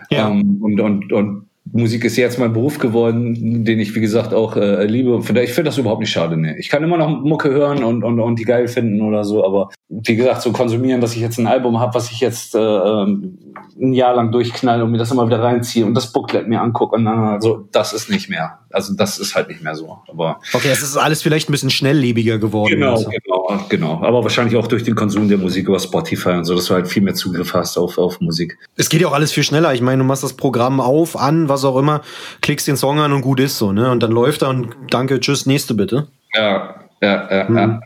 [0.09, 0.29] Ja.
[0.29, 4.55] Ähm, und, und, und Musik ist jetzt mein Beruf geworden, den ich, wie gesagt, auch
[4.55, 5.17] äh, liebe.
[5.19, 6.37] Ich finde das überhaupt nicht schade.
[6.37, 6.55] Nee.
[6.57, 9.69] Ich kann immer noch Mucke hören und, und, und die geil finden oder so, aber
[9.89, 13.37] wie gesagt, so konsumieren, dass ich jetzt ein Album habe, was ich jetzt äh, ähm,
[13.79, 16.95] ein Jahr lang durchknall und mir das immer wieder reinziehe und das Booklet mir angucke
[16.95, 18.59] und dann also das ist nicht mehr.
[18.69, 19.99] Also das ist halt nicht mehr so.
[20.11, 22.71] Aber okay, es ist alles vielleicht ein bisschen schnelllebiger geworden.
[22.71, 23.09] Genau, also.
[23.09, 24.03] genau, genau.
[24.03, 26.89] Aber wahrscheinlich auch durch den Konsum der Musik über Spotify und so, dass du halt
[26.89, 28.57] viel mehr Zugriff hast auf, auf Musik.
[28.75, 29.73] Es geht ja auch alles viel schneller.
[29.73, 32.01] Ich meine, du machst das Programm auf, an, was auch immer,
[32.41, 33.89] klickst den Song an und gut ist so, ne?
[33.89, 36.07] Und dann läuft er und danke, tschüss, nächste bitte.
[36.33, 37.57] Ja, ja, ja, hm.
[37.57, 37.79] ja.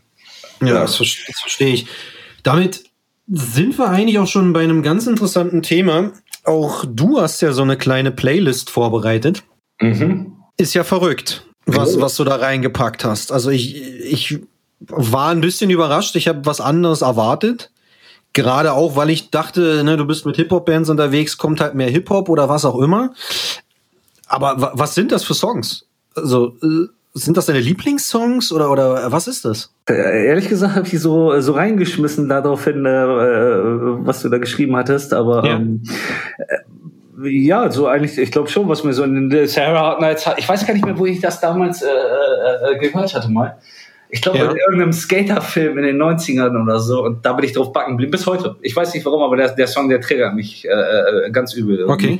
[0.61, 1.87] Ja, das, das verstehe ich.
[2.43, 2.83] Damit
[3.27, 6.11] sind wir eigentlich auch schon bei einem ganz interessanten Thema.
[6.43, 9.43] Auch du hast ja so eine kleine Playlist vorbereitet.
[9.79, 10.37] Mhm.
[10.57, 13.31] Ist ja verrückt, was, was du da reingepackt hast.
[13.31, 14.39] Also ich, ich
[14.87, 16.15] war ein bisschen überrascht.
[16.15, 17.71] Ich habe was anderes erwartet.
[18.33, 22.29] Gerade auch, weil ich dachte, ne, du bist mit Hip-Hop-Bands unterwegs, kommt halt mehr Hip-Hop
[22.29, 23.13] oder was auch immer.
[24.27, 25.85] Aber was sind das für Songs?
[26.15, 29.73] Also, äh, sind das deine Lieblingssongs oder, oder was ist das?
[29.89, 33.07] Äh, ehrlich gesagt habe ich so, so reingeschmissen daraufhin, äh,
[34.05, 35.55] was du da geschrieben hattest, aber ja.
[35.55, 35.83] Ähm,
[36.37, 36.57] äh,
[37.23, 40.39] ja, so eigentlich, ich glaube schon, was mir so in den Sarah Hot Nights hat.
[40.39, 43.57] Ich weiß gar nicht mehr, wo ich das damals äh, äh, gehört hatte mal.
[44.09, 44.51] Ich glaube, ja.
[44.51, 47.03] in irgendeinem Skaterfilm in den 90ern oder so.
[47.03, 48.11] Und da bin ich drauf backen geblieben.
[48.11, 48.55] Bis heute.
[48.61, 51.79] Ich weiß nicht warum, aber der, der Song, der triggert mich äh, ganz übel.
[51.79, 51.93] Irgendwie.
[51.93, 52.19] Okay.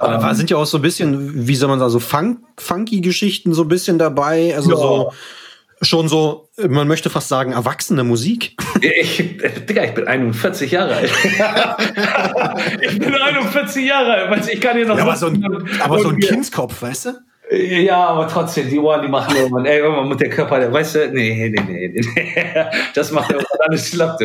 [0.00, 3.00] Aber ähm, sind ja auch so ein bisschen, wie soll man sagen, so Funk, funky
[3.00, 4.54] Geschichten so ein bisschen dabei.
[4.54, 4.76] Also ja.
[4.76, 5.12] so
[5.82, 8.56] schon so, man möchte fast sagen, erwachsene Musik.
[8.80, 9.38] Ich,
[9.68, 11.10] Digga, ich bin 41 Jahre alt.
[12.80, 14.48] ich bin 41 Jahre alt.
[14.48, 17.10] Ich kann hier noch ja, aber so ein, aber so ein Kindskopf, weißt du?
[17.48, 20.96] Ja, aber trotzdem, die Ohren, die machen irgendwann, ey, irgendwann mit der Körper, der, weißt
[20.96, 22.44] du, nee, nee, nee, nee,
[22.94, 24.20] das macht irgendwann alles schlapp,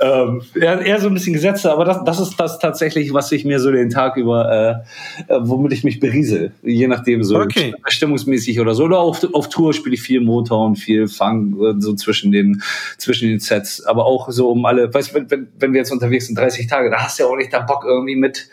[0.00, 3.44] ähm, eher, eher so ein bisschen Gesetze, aber das, das ist das tatsächlich, was ich
[3.44, 4.84] mir so den Tag über,
[5.28, 7.72] äh, äh womit ich mich beriese, je nachdem, so okay.
[7.86, 12.32] stimmungsmäßig oder so, oder auf, auf Tour spiele ich viel Motown, viel Funk, so zwischen
[12.32, 12.62] den,
[12.98, 16.26] zwischen den Sets, aber auch so um alle, weißt du, wenn, wenn wir jetzt unterwegs
[16.26, 18.48] sind, 30 Tage, da hast du ja auch nicht da Bock irgendwie mit,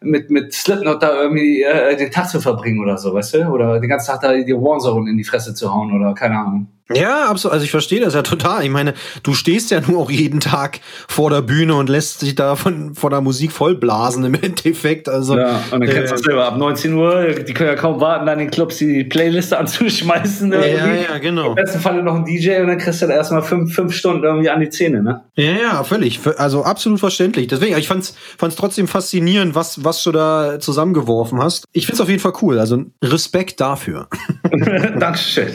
[0.00, 3.46] mit, mit Slipknot da irgendwie äh, den Tag zu verbringen oder so, weißt du?
[3.48, 6.68] Oder den ganzen Tag da die Warzone in die Fresse zu hauen oder keine Ahnung.
[6.94, 7.54] Ja, absolut.
[7.54, 8.62] Also ich verstehe das ja total.
[8.62, 12.36] Ich meine, du stehst ja nur auch jeden Tag vor der Bühne und lässt dich
[12.36, 15.08] da von, von der Musik vollblasen im Endeffekt.
[15.08, 18.00] Also, ja, und dann kennst du äh, selber ab 19 Uhr, die können ja kaum
[18.00, 20.52] warten, dann in den Clubs die Playliste anzuschmeißen.
[20.52, 21.48] Ja, ja, ja, genau.
[21.50, 24.22] Im besten Falle noch ein DJ und dann kriegst du da erstmal fünf, fünf Stunden
[24.22, 25.24] irgendwie an die Zähne, ne?
[25.34, 26.20] Ja, ja, völlig.
[26.36, 27.48] Also absolut verständlich.
[27.48, 31.64] Deswegen, ich fand's, fand's trotzdem faszinierend, was, was du da zusammengeworfen hast.
[31.72, 32.60] Ich find's auf jeden Fall cool.
[32.60, 34.08] Also Respekt dafür.
[34.98, 35.50] Dankeschön.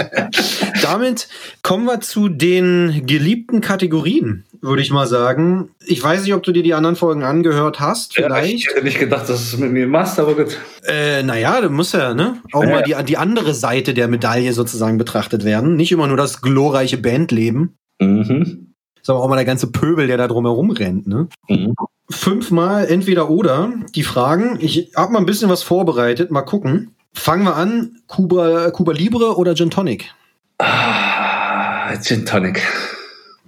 [0.82, 1.28] Damit
[1.62, 5.70] kommen wir zu den geliebten Kategorien, würde ich mal sagen.
[5.86, 8.14] Ich weiß nicht, ob du dir die anderen Folgen angehört hast.
[8.14, 8.48] Vielleicht.
[8.48, 10.58] Ja, ich hätte nicht gedacht, dass du es mit mir machst, aber gut.
[10.86, 12.42] Äh, naja, du musst ja ne?
[12.52, 12.70] auch ja.
[12.70, 15.76] mal die, die andere Seite der Medaille sozusagen betrachtet werden.
[15.76, 17.76] Nicht immer nur das glorreiche Bandleben.
[18.00, 18.74] Mhm.
[19.02, 21.06] Sondern auch mal der ganze Pöbel, der da drumherum rennt.
[21.06, 21.28] Ne?
[21.48, 21.74] Mhm.
[22.10, 24.58] Fünfmal entweder oder die Fragen.
[24.60, 26.30] Ich habe mal ein bisschen was vorbereitet.
[26.30, 26.94] Mal gucken.
[27.12, 27.96] Fangen wir an.
[28.06, 30.12] Cuba, Cuba Libre oder Gin Tonic?
[30.58, 32.62] Ah, Gin Tonic.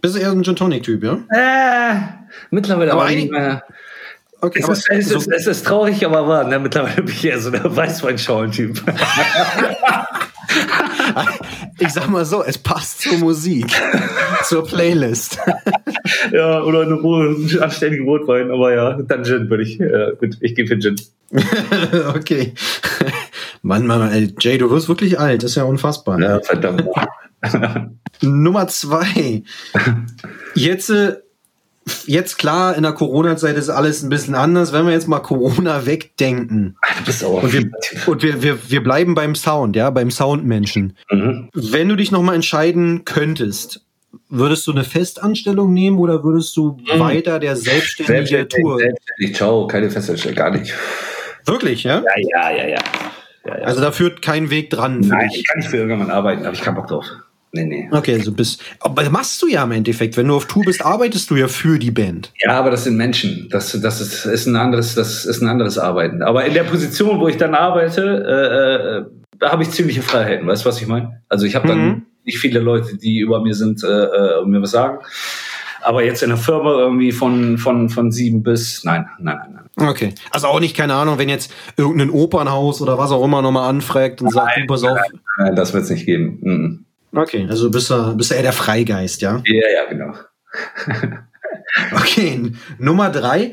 [0.00, 1.18] Bist du eher ein Gin Tonic-Typ, ja?
[1.30, 2.00] Äh,
[2.50, 3.62] mittlerweile aber, aber nicht mehr.
[4.40, 6.42] Okay, es, ist, es, ist, es, ist, traurig, aber wahr.
[6.42, 6.58] Ne?
[6.58, 8.82] Mittlerweile bin ich eher so der Weißweinschaulen-Typ.
[11.78, 13.66] ich sag mal so, es passt zur Musik,
[14.44, 15.38] zur Playlist.
[16.32, 19.80] ja, oder eine Ruhe, anständige Rotwein, aber ja, dann Gin würde ich.
[19.80, 20.96] Äh, gut, ich gebe für Gin.
[22.16, 22.52] okay.
[23.62, 26.20] Mann, Mann, ey, Jay, du wirst wirklich alt, das ist ja unfassbar.
[26.20, 26.84] Ja, verdammt.
[28.20, 29.42] Nummer zwei.
[30.54, 31.16] Jetzt äh,
[32.06, 34.72] jetzt klar, in der Corona-Zeit ist alles ein bisschen anders.
[34.72, 36.76] Wenn wir jetzt mal Corona wegdenken.
[36.82, 37.70] Ach, du bist auch und wir,
[38.06, 40.96] und wir, wir, wir bleiben beim Sound, ja, beim Soundmenschen.
[41.10, 41.48] Mhm.
[41.54, 43.84] Wenn du dich nochmal entscheiden könntest,
[44.28, 47.00] würdest du eine Festanstellung nehmen oder würdest du mhm.
[47.00, 48.78] weiter der selbstständige selbstständig, Tour?
[48.78, 50.74] Selbstständig, ciao, keine Festanstellung, gar nicht.
[51.44, 52.02] Wirklich, ja?
[52.02, 52.78] Ja, ja, ja, ja.
[53.44, 53.64] Ja, ja.
[53.64, 55.00] Also da führt kein Weg dran.
[55.00, 57.06] Nein, ich kann nicht für irgendjemanden arbeiten, habe ich keinen Bock drauf.
[57.54, 57.88] Nee, nee.
[57.90, 58.62] Okay, also bist.
[58.80, 60.16] Aber machst du ja im Endeffekt.
[60.16, 62.32] Wenn du auf Tour bist, arbeitest du ja für die Band.
[62.42, 63.48] Ja, aber das sind Menschen.
[63.50, 66.22] Das, das ist, ist ein anderes, das ist ein anderes Arbeiten.
[66.22, 69.04] Aber in der Position, wo ich dann arbeite, äh, äh,
[69.38, 70.46] da habe ich ziemliche Freiheiten.
[70.46, 71.20] Weißt du, was ich meine?
[71.28, 72.02] Also ich habe dann mhm.
[72.24, 75.00] nicht viele Leute, die über mir sind äh, äh, und mir was sagen.
[75.82, 79.88] Aber jetzt in der Firma irgendwie von, von, von sieben bis, nein, nein, nein, nein.
[79.88, 80.14] Okay.
[80.30, 84.20] Also auch nicht, keine Ahnung, wenn jetzt irgendein Opernhaus oder was auch immer nochmal anfragt
[84.22, 84.96] und nein, sagt, pass auf.
[84.96, 86.38] Nein, nein, das wird es nicht geben.
[86.42, 86.84] Mhm.
[87.14, 89.42] Okay, also bist du, bist du eher der Freigeist, ja?
[89.44, 90.14] Ja, ja, genau.
[91.92, 93.52] okay, Nummer drei.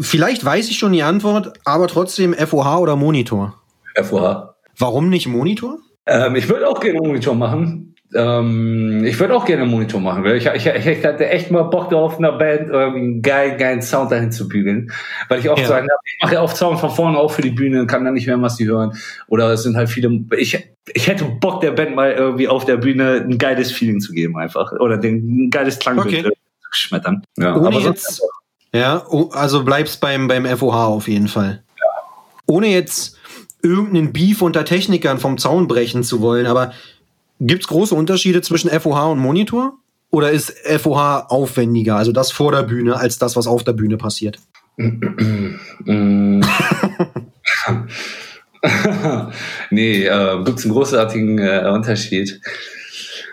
[0.00, 3.60] Vielleicht weiß ich schon die Antwort, aber trotzdem FOH oder Monitor?
[3.94, 4.54] FOH.
[4.78, 5.78] Warum nicht Monitor?
[6.06, 7.94] Ähm, ich würde auch gerne Monitor machen.
[8.14, 10.24] Ähm, ich würde auch gerne einen Monitor machen.
[10.24, 14.10] Ich, ich, ich, hatte echt mal Bock darauf, einer Band irgendwie einen geilen, geilen Sound
[14.10, 14.90] dahin zu bügeln.
[15.28, 15.68] Weil ich oft ja.
[15.68, 18.26] sagen ich mache ja oft Sound von vorne auch für die Bühne, kann dann nicht
[18.26, 18.96] mehr, was die hören.
[19.26, 20.58] Oder es sind halt viele, ich,
[20.94, 24.38] ich hätte Bock der Band mal irgendwie auf der Bühne ein geiles Feeling zu geben
[24.38, 24.72] einfach.
[24.72, 26.34] Oder den, ein geiles Klangbild okay.
[26.72, 27.22] zu schmettern.
[27.36, 28.22] Ja, Ohne aber jetzt,
[28.72, 31.62] ja, also bleibst beim, beim FOH auf jeden Fall.
[31.76, 31.84] Ja.
[32.46, 33.18] Ohne jetzt
[33.62, 36.72] irgendeinen Beef unter Technikern vom Zaun brechen zu wollen, aber
[37.40, 39.78] Gibt es große Unterschiede zwischen FOH und Monitor?
[40.10, 43.98] Oder ist FOH aufwendiger, also das vor der Bühne, als das, was auf der Bühne
[43.98, 44.38] passiert?
[49.70, 52.40] nee, äh, gibt es einen großartigen äh, Unterschied.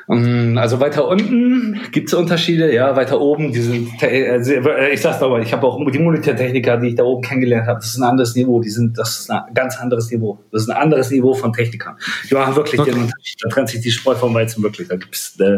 [0.10, 5.22] Ähm, also weiter unten gibt es Unterschiede, ja, weiter oben, die sind, äh, ich sag's
[5.22, 8.04] aber, ich habe auch die Monitortechniker, die ich da oben kennengelernt habe, das ist ein
[8.04, 10.40] anderes Niveau, die sind, das ist ein ganz anderes Niveau.
[10.52, 11.96] Das ist ein anderes Niveau von Technikern.
[12.30, 12.92] Die machen wirklich okay.
[12.92, 15.58] den Unterschied, da trennt sich die Spreu vom Weizen wirklich, da gibt's äh,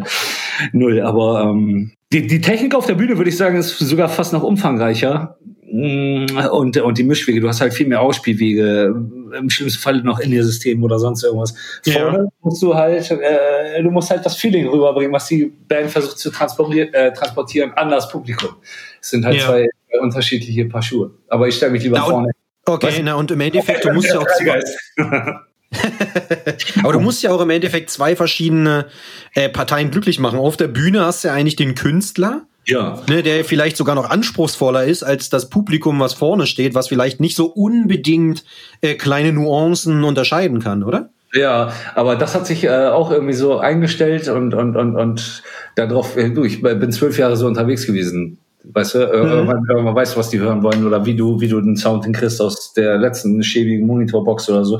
[0.72, 1.02] null.
[1.02, 4.44] Aber ähm, die, die Technik auf der Bühne, würde ich sagen, ist sogar fast noch
[4.44, 5.38] umfangreicher.
[5.70, 8.96] Mm, und, und die Mischwege, du hast halt viel mehr Ausspielwege,
[9.38, 11.54] im schlimmsten Fall noch in ihr System oder sonst irgendwas.
[11.84, 12.26] Vorne ja.
[12.42, 16.32] musst du halt, äh, du musst halt das Feeling rüberbringen, was die Band versucht zu
[16.32, 18.56] transportieren, äh, transportieren an das Publikum.
[19.02, 19.46] Es sind halt ja.
[19.46, 19.68] zwei
[20.02, 21.12] unterschiedliche Paar Schuhe.
[21.28, 22.32] Aber ich stelle mich lieber na, vorne.
[22.66, 24.62] Okay, na und im Endeffekt, du musst ja auch zwei,
[26.84, 28.88] Aber du musst ja auch im Endeffekt zwei verschiedene
[29.34, 30.40] äh, Parteien glücklich machen.
[30.40, 33.02] Auf der Bühne hast du ja eigentlich den Künstler, ja.
[33.10, 37.22] Ne, der vielleicht sogar noch anspruchsvoller ist als das Publikum, was vorne steht, was vielleicht
[37.22, 38.44] nicht so unbedingt
[38.82, 41.10] äh, kleine Nuancen unterscheiden kann, oder?
[41.34, 45.44] Ja, aber das hat sich äh, auch irgendwie so eingestellt und und und und
[45.76, 46.18] darauf.
[46.18, 48.40] Äh, du, ich bin zwölf Jahre so unterwegs gewesen.
[48.64, 49.46] Weißt du, äh, mhm.
[49.46, 52.42] man, man weiß, was die hören wollen oder wie du wie du den Sound hinkriegst
[52.42, 54.80] aus der letzten schäbigen Monitorbox oder so.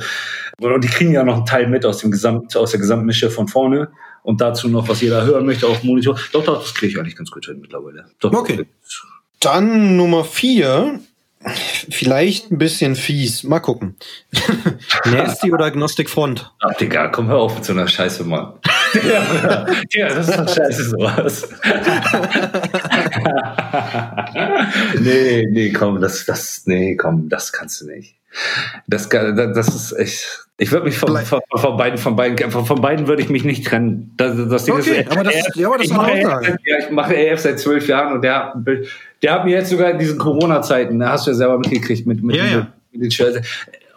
[0.60, 3.48] Und die kriegen ja noch einen Teil mit aus dem Gesamt aus der Gesamtmische von
[3.48, 3.90] vorne
[4.28, 6.20] und dazu noch, was jeder hören möchte auf Monitor.
[6.34, 8.08] Doch, doch, das kriege ich eigentlich ganz gut hin mittlerweile.
[8.20, 8.66] Doch, okay.
[9.40, 11.00] Dann Nummer vier.
[11.90, 13.44] Vielleicht ein bisschen fies.
[13.44, 13.96] Mal gucken.
[15.06, 16.52] Nasty oder Agnostic Front?
[16.60, 18.56] Ach, Digga, komm, hör auf mit so einer Scheiße, Mann.
[19.08, 21.50] ja, ja, das ist doch scheiße, sowas.
[25.00, 28.17] nee, nee, komm, das, das, nee, komm, das kannst du nicht.
[28.88, 30.48] Das, das ist echt.
[30.60, 33.68] Ich würde mich von, von, von, beiden, von beiden, von, beiden würde ich mich nicht
[33.68, 34.14] trennen.
[34.18, 36.78] Das, das Ding okay, ist, aber das, RF, ja, aber das ich, mache EF, ja,
[36.80, 38.56] ich mache EF seit zwölf Jahren und der,
[39.22, 42.24] der hat mir jetzt sogar in diesen Corona-Zeiten, da hast du ja selber mitgekriegt mit,
[42.24, 42.68] mit, ja, ja.
[42.92, 43.48] mit den Shirts.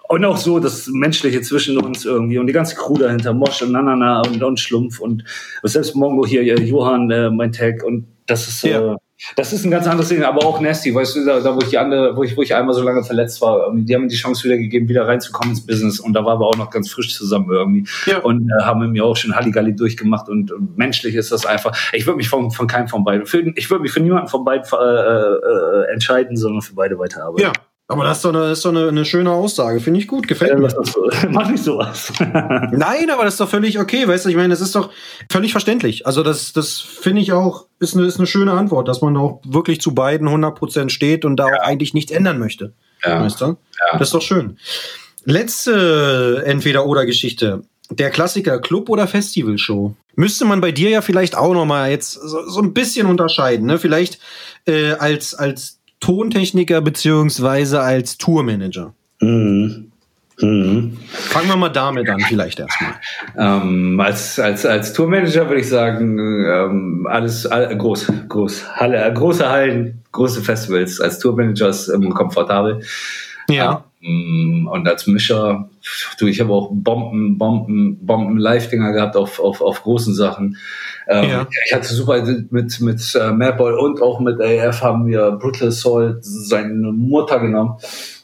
[0.09, 3.73] Und auch so das Menschliche zwischen uns irgendwie und die ganze Crew dahinter, Mosch und
[3.73, 5.25] Nanana und, und Schlumpf und,
[5.63, 8.95] und selbst Mongo hier, Johann, äh, mein Tag und das ist ja.
[8.95, 8.97] äh,
[9.37, 11.69] das ist ein ganz anderes Ding, aber auch Nasty, weißt du, da, da wo ich
[11.69, 14.17] die andere, wo ich, wo ich einmal so lange verletzt war, die haben mir die
[14.17, 17.15] Chance wieder gegeben, wieder reinzukommen ins Business und da waren wir auch noch ganz frisch
[17.15, 18.19] zusammen irgendwie ja.
[18.19, 22.07] und äh, haben mir auch schon Halligalli durchgemacht und, und menschlich ist das einfach, ich
[22.07, 24.67] würde mich von, von keinem von beiden, für, ich würde mich für niemanden von beiden
[24.73, 27.43] äh, äh, entscheiden, sondern für beide weiterarbeiten.
[27.43, 27.53] Ja.
[27.91, 29.81] Aber das ist doch eine, ist doch eine, eine schöne Aussage.
[29.81, 30.29] Finde ich gut.
[30.29, 30.71] Gefällt mir.
[30.71, 31.11] So.
[31.31, 32.13] Mach nicht sowas.
[32.21, 34.07] Nein, aber das ist doch völlig okay.
[34.07, 34.91] Weißt du, ich meine, das ist doch
[35.29, 36.07] völlig verständlich.
[36.07, 39.41] Also, das, das finde ich auch, ist eine, ist eine schöne Antwort, dass man auch
[39.45, 41.55] wirklich zu beiden 100% steht und da ja.
[41.55, 42.75] auch eigentlich nichts ändern möchte.
[43.05, 43.25] Ja.
[43.25, 43.45] Weißt du?
[43.47, 43.99] Ja.
[43.99, 44.57] Das ist doch schön.
[45.25, 47.65] Letzte Entweder-Oder-Geschichte.
[47.91, 49.97] der Klassiker Club oder Festivalshow?
[50.15, 53.67] Müsste man bei dir ja vielleicht auch noch mal jetzt so, so ein bisschen unterscheiden,
[53.67, 53.79] ne?
[53.79, 54.21] Vielleicht
[54.67, 58.95] äh, als als Tontechniker beziehungsweise als Tourmanager.
[59.21, 59.91] Mhm.
[60.43, 60.97] Mhm.
[61.11, 62.95] Fangen wir mal damit an, vielleicht erstmal.
[63.37, 69.49] Ähm, als, als, als Tourmanager würde ich sagen, ähm, alles all, groß, groß, Halle, große
[69.49, 71.01] Hallen, große Festivals.
[71.01, 72.81] Als Tourmanager ist ähm, komfortabel.
[73.51, 73.85] Ja.
[74.03, 75.69] Ähm, und als Mischer,
[76.19, 80.57] du, ich habe auch Bomben, Bomben, Bomben Live-Dinger gehabt auf, auf, auf großen Sachen.
[81.09, 81.47] Ähm, Ja.
[81.67, 86.19] Ich hatte super mit, mit äh, Madball und auch mit AF haben wir Brutal Soul
[86.21, 87.75] seine Mutter genommen.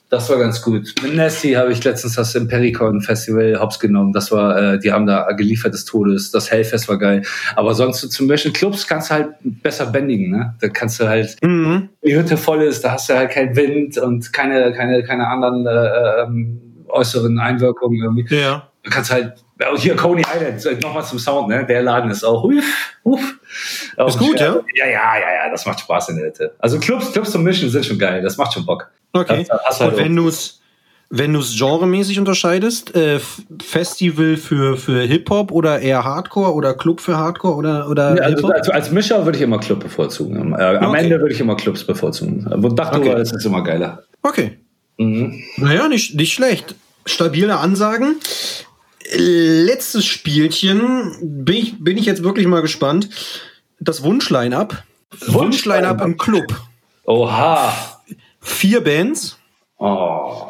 [0.09, 0.94] Das war ganz gut.
[1.02, 4.12] Mit Nasty habe ich letztens das Impericon Festival hops genommen.
[4.12, 6.30] Das war, äh, die haben da geliefert des Todes.
[6.30, 7.22] Das Hellfest war geil.
[7.57, 10.54] Aber sonst so zum Beispiel Clubs kannst du halt besser bändigen, ne?
[10.61, 11.88] Da kannst du halt, Mhm.
[12.04, 15.66] die Hütte voll ist, da hast du halt keinen Wind und keine, keine, keine anderen
[15.66, 18.34] äh, ähm, äußeren Einwirkungen irgendwie.
[18.34, 18.68] Ja.
[18.82, 21.66] Du kannst halt, oh, hier Coney Island, nochmal zum Sound, ne?
[21.66, 22.64] Der Laden ist auch, uff,
[23.03, 23.34] uff.
[23.97, 24.55] Auch Ist gut, ja?
[24.74, 26.55] Ja, ja, ja, ja, das macht Spaß in der Hütte.
[26.59, 28.89] Also Clubs, Clubs zum Mischen sind schon geil, das macht schon Bock.
[29.12, 29.45] Okay.
[29.49, 30.61] Das- das halt Und wenn du es
[31.09, 33.20] wenn du es genremäßig unterscheidest, äh,
[33.62, 38.49] Festival für, für Hip-Hop oder eher Hardcore oder Club für Hardcore oder, oder Ja, also,
[38.49, 40.53] also als Mischer würde ich immer Club bevorzugen.
[40.53, 41.05] Äh, am Okay.
[41.05, 42.45] Ende würde ich immer Clubs bevorzugen.
[42.57, 43.20] Wo Dachtour Okay.
[43.22, 44.03] ist es immer geiler.
[44.22, 44.59] Okay.
[44.99, 45.42] Mhm.
[45.57, 46.74] Naja, nicht, nicht schlecht.
[47.05, 48.16] Stabile Ansagen.
[49.14, 51.16] Letztes Spielchen.
[51.20, 53.09] Bin ich, bin ich jetzt wirklich mal gespannt.
[53.78, 54.82] Das Wunschline-Up.
[55.26, 56.61] Wunschline-Up im Club.
[57.05, 57.72] Oha.
[58.40, 59.38] Vier Bands.
[59.78, 60.47] Oh.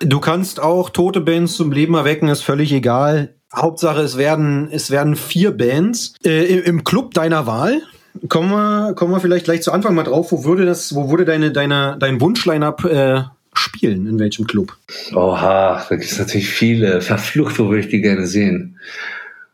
[0.00, 3.34] Du kannst auch tote Bands zum Leben erwecken, ist völlig egal.
[3.54, 7.80] Hauptsache, es werden, es werden vier Bands äh, im, Club deiner Wahl.
[8.28, 10.32] Kommen wir, kommen wir vielleicht gleich zu Anfang mal drauf.
[10.32, 13.22] Wo würde das, wo würde deine, deine, dein Wunschline-Up äh,
[13.58, 14.06] spielen?
[14.06, 14.76] In welchem Club?
[15.14, 17.00] Oha, da gibt es natürlich viele.
[17.00, 18.78] Verflucht, wo würde ich die gerne sehen?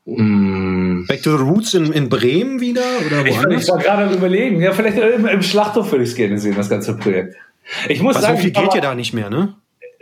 [0.05, 1.05] Mm.
[1.07, 3.63] Back to the Roots in, in Bremen wieder oder Ich, woanders?
[3.65, 6.55] ich war gerade am überlegen, ja, vielleicht im, im Schlachthof würde ich es gerne sehen,
[6.57, 7.37] das ganze Projekt.
[7.89, 9.55] Ich muss Was, sagen, so viel geht ja mal- da nicht mehr, ne?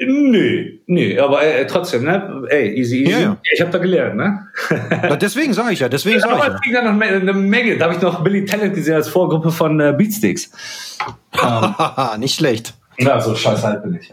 [0.02, 2.44] Nö, nö, aber äh, trotzdem, ne?
[2.48, 3.12] Ey, easy, easy.
[3.12, 3.36] Ja, ja.
[3.52, 4.46] Ich habe da gelernt, ne?
[4.90, 6.54] Ja, deswegen sage ich ja, deswegen sage ich Aber ja.
[6.54, 7.76] es ging dann noch eine Menge.
[7.76, 10.50] Da habe ich noch Billy Talent gesehen als Vorgruppe von äh, Beatsticks.
[11.36, 12.72] Haha, nicht schlecht.
[13.00, 14.12] Ja, so scheiß alt bin ich.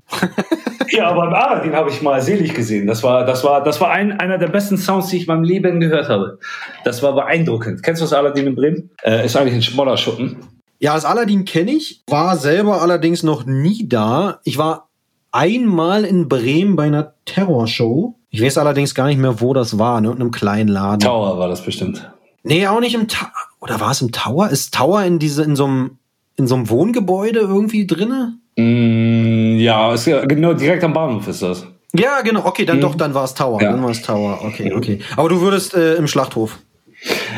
[0.94, 2.88] ja, aber Aladdin habe ich mal selig gesehen.
[2.88, 5.44] Das war, das war, das war ein, einer der besten Sounds, die ich in meinem
[5.44, 6.40] Leben gehört habe.
[6.86, 7.84] Das war beeindruckend.
[7.84, 8.90] Kennst du das Aladdin in Bremen?
[9.04, 10.38] Äh, ist eigentlich ein Schmollerschuppen.
[10.80, 14.40] Ja, das Aladdin kenne ich, war selber allerdings noch nie da.
[14.44, 14.90] Ich war
[15.32, 18.16] einmal in Bremen bei einer Terrorshow.
[18.30, 20.12] Ich weiß allerdings gar nicht mehr, wo das war, ne?
[20.12, 21.00] In einem kleinen Laden.
[21.00, 22.12] Tower war das bestimmt.
[22.44, 23.32] Nee, auch nicht im Tower.
[23.60, 24.50] Oder war es im Tower?
[24.50, 25.98] Ist Tower in diese, in so einem,
[26.36, 28.38] in so einem Wohngebäude irgendwie drinne?
[28.58, 31.66] Mm, ja, ist genau direkt am Bahnhof ist das.
[31.96, 32.46] Ja, genau.
[32.46, 33.62] Okay, dann doch, dann war es Tower.
[33.62, 33.72] Ja.
[33.72, 34.40] Dann war es Tower.
[34.44, 35.00] Okay, okay.
[35.16, 36.60] Aber du würdest äh, im Schlachthof.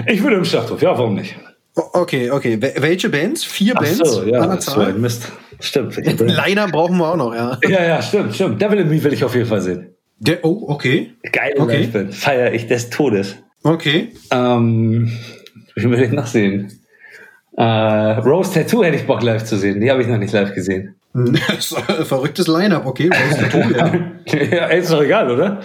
[0.07, 1.35] Ich würde im Schlachthof, ja, warum nicht?
[1.75, 2.55] Okay, okay.
[2.59, 3.43] Wel- welche Bands?
[3.43, 3.97] Vier Ach Bands?
[3.97, 4.99] so, ja, das war ein?
[4.99, 5.31] Mist.
[5.59, 5.95] Stimmt.
[6.19, 7.57] Liner brauchen wir auch noch, ja.
[7.67, 8.61] ja, ja, stimmt, stimmt.
[8.61, 9.93] Devil in Me will ich auf jeden Fall sehen.
[10.19, 11.13] Der, oh, okay.
[11.31, 11.77] Geile Okay.
[11.77, 12.15] Liveband.
[12.15, 13.35] Feier ich des Todes.
[13.63, 14.09] Okay.
[14.31, 15.11] Ähm,
[15.75, 16.71] wie will ich noch sehen?
[17.55, 19.79] Äh, Rose Tattoo hätte ich Bock live zu sehen.
[19.81, 20.95] Die habe ich noch nicht live gesehen.
[21.47, 23.09] Das ist ein Verrücktes Line-Up, okay.
[23.09, 23.87] Rose Tattoo, ja.
[24.35, 25.61] ja, ey, ist doch egal, oder?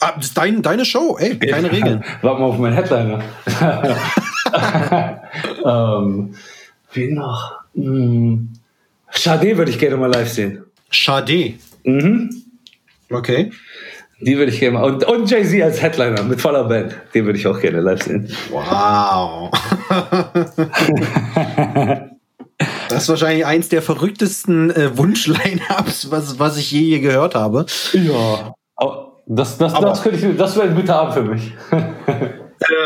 [0.00, 2.02] Ah, das ist dein, deine Show, ey, keine Regeln.
[2.22, 3.22] Warte mal auf meinen Headliner.
[5.64, 6.34] ähm,
[6.92, 7.60] wie noch?
[7.74, 8.48] Hm.
[9.10, 10.64] Sade würde ich gerne mal live sehen.
[10.90, 11.54] Schade.
[11.84, 12.30] Mhm.
[13.10, 13.52] Okay.
[14.20, 14.84] Die würde ich gerne mal.
[14.84, 16.94] Und, und Jay-Z als Headliner mit voller Band.
[17.14, 18.28] Den würde ich auch gerne live sehen.
[18.50, 19.50] Wow.
[23.00, 27.66] Das ist wahrscheinlich eins der verrücktesten äh, Wunsch-Line-Ups, was, was ich je, je gehört habe.
[27.92, 28.54] Ja.
[28.76, 31.52] Aber das, das, Aber- das, könnte ich, das wäre ein guter Abend für mich.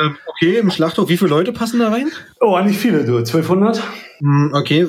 [0.05, 2.09] Ähm, okay, im Schlachthof, wie viele Leute passen da rein?
[2.41, 3.17] oh, nicht viele, du.
[3.17, 3.83] 1200?
[4.21, 4.87] Hm, Okay,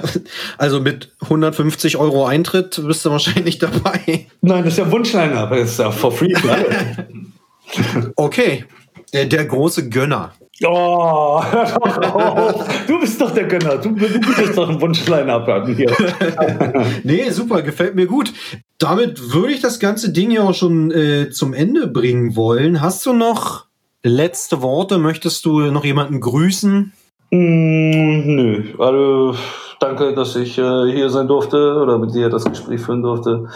[0.56, 4.26] also mit 150 Euro Eintritt bist du wahrscheinlich dabei.
[4.40, 5.46] Nein, das ist ja Wunschliner.
[5.48, 6.32] Das ist ja for free.
[8.16, 8.64] Okay,
[9.12, 10.32] der, der große Gönner.
[10.64, 12.86] Oh, hör doch auf.
[12.86, 13.78] du bist doch der Gönner.
[13.78, 15.90] Du, du bist doch ein Wunschliner haben hier.
[17.04, 18.32] Nee, super, gefällt mir gut.
[18.78, 22.80] Damit würde ich das ganze Ding ja auch schon äh, zum Ende bringen wollen.
[22.80, 23.66] Hast du noch
[24.02, 24.98] letzte Worte?
[24.98, 26.92] Möchtest du noch jemanden grüßen?
[27.30, 29.34] Mm, nö, also
[29.80, 33.48] danke, dass ich äh, hier sein durfte oder mit dir das Gespräch führen durfte.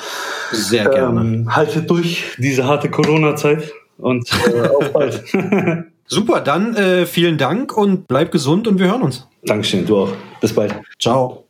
[0.51, 5.23] Sehr Ähm, halte durch diese harte Corona-Zeit und äh, auf bald.
[6.07, 9.27] Super, dann äh, vielen Dank und bleib gesund und wir hören uns.
[9.45, 10.13] Dankeschön, du auch.
[10.41, 10.75] Bis bald.
[10.99, 11.46] Ciao.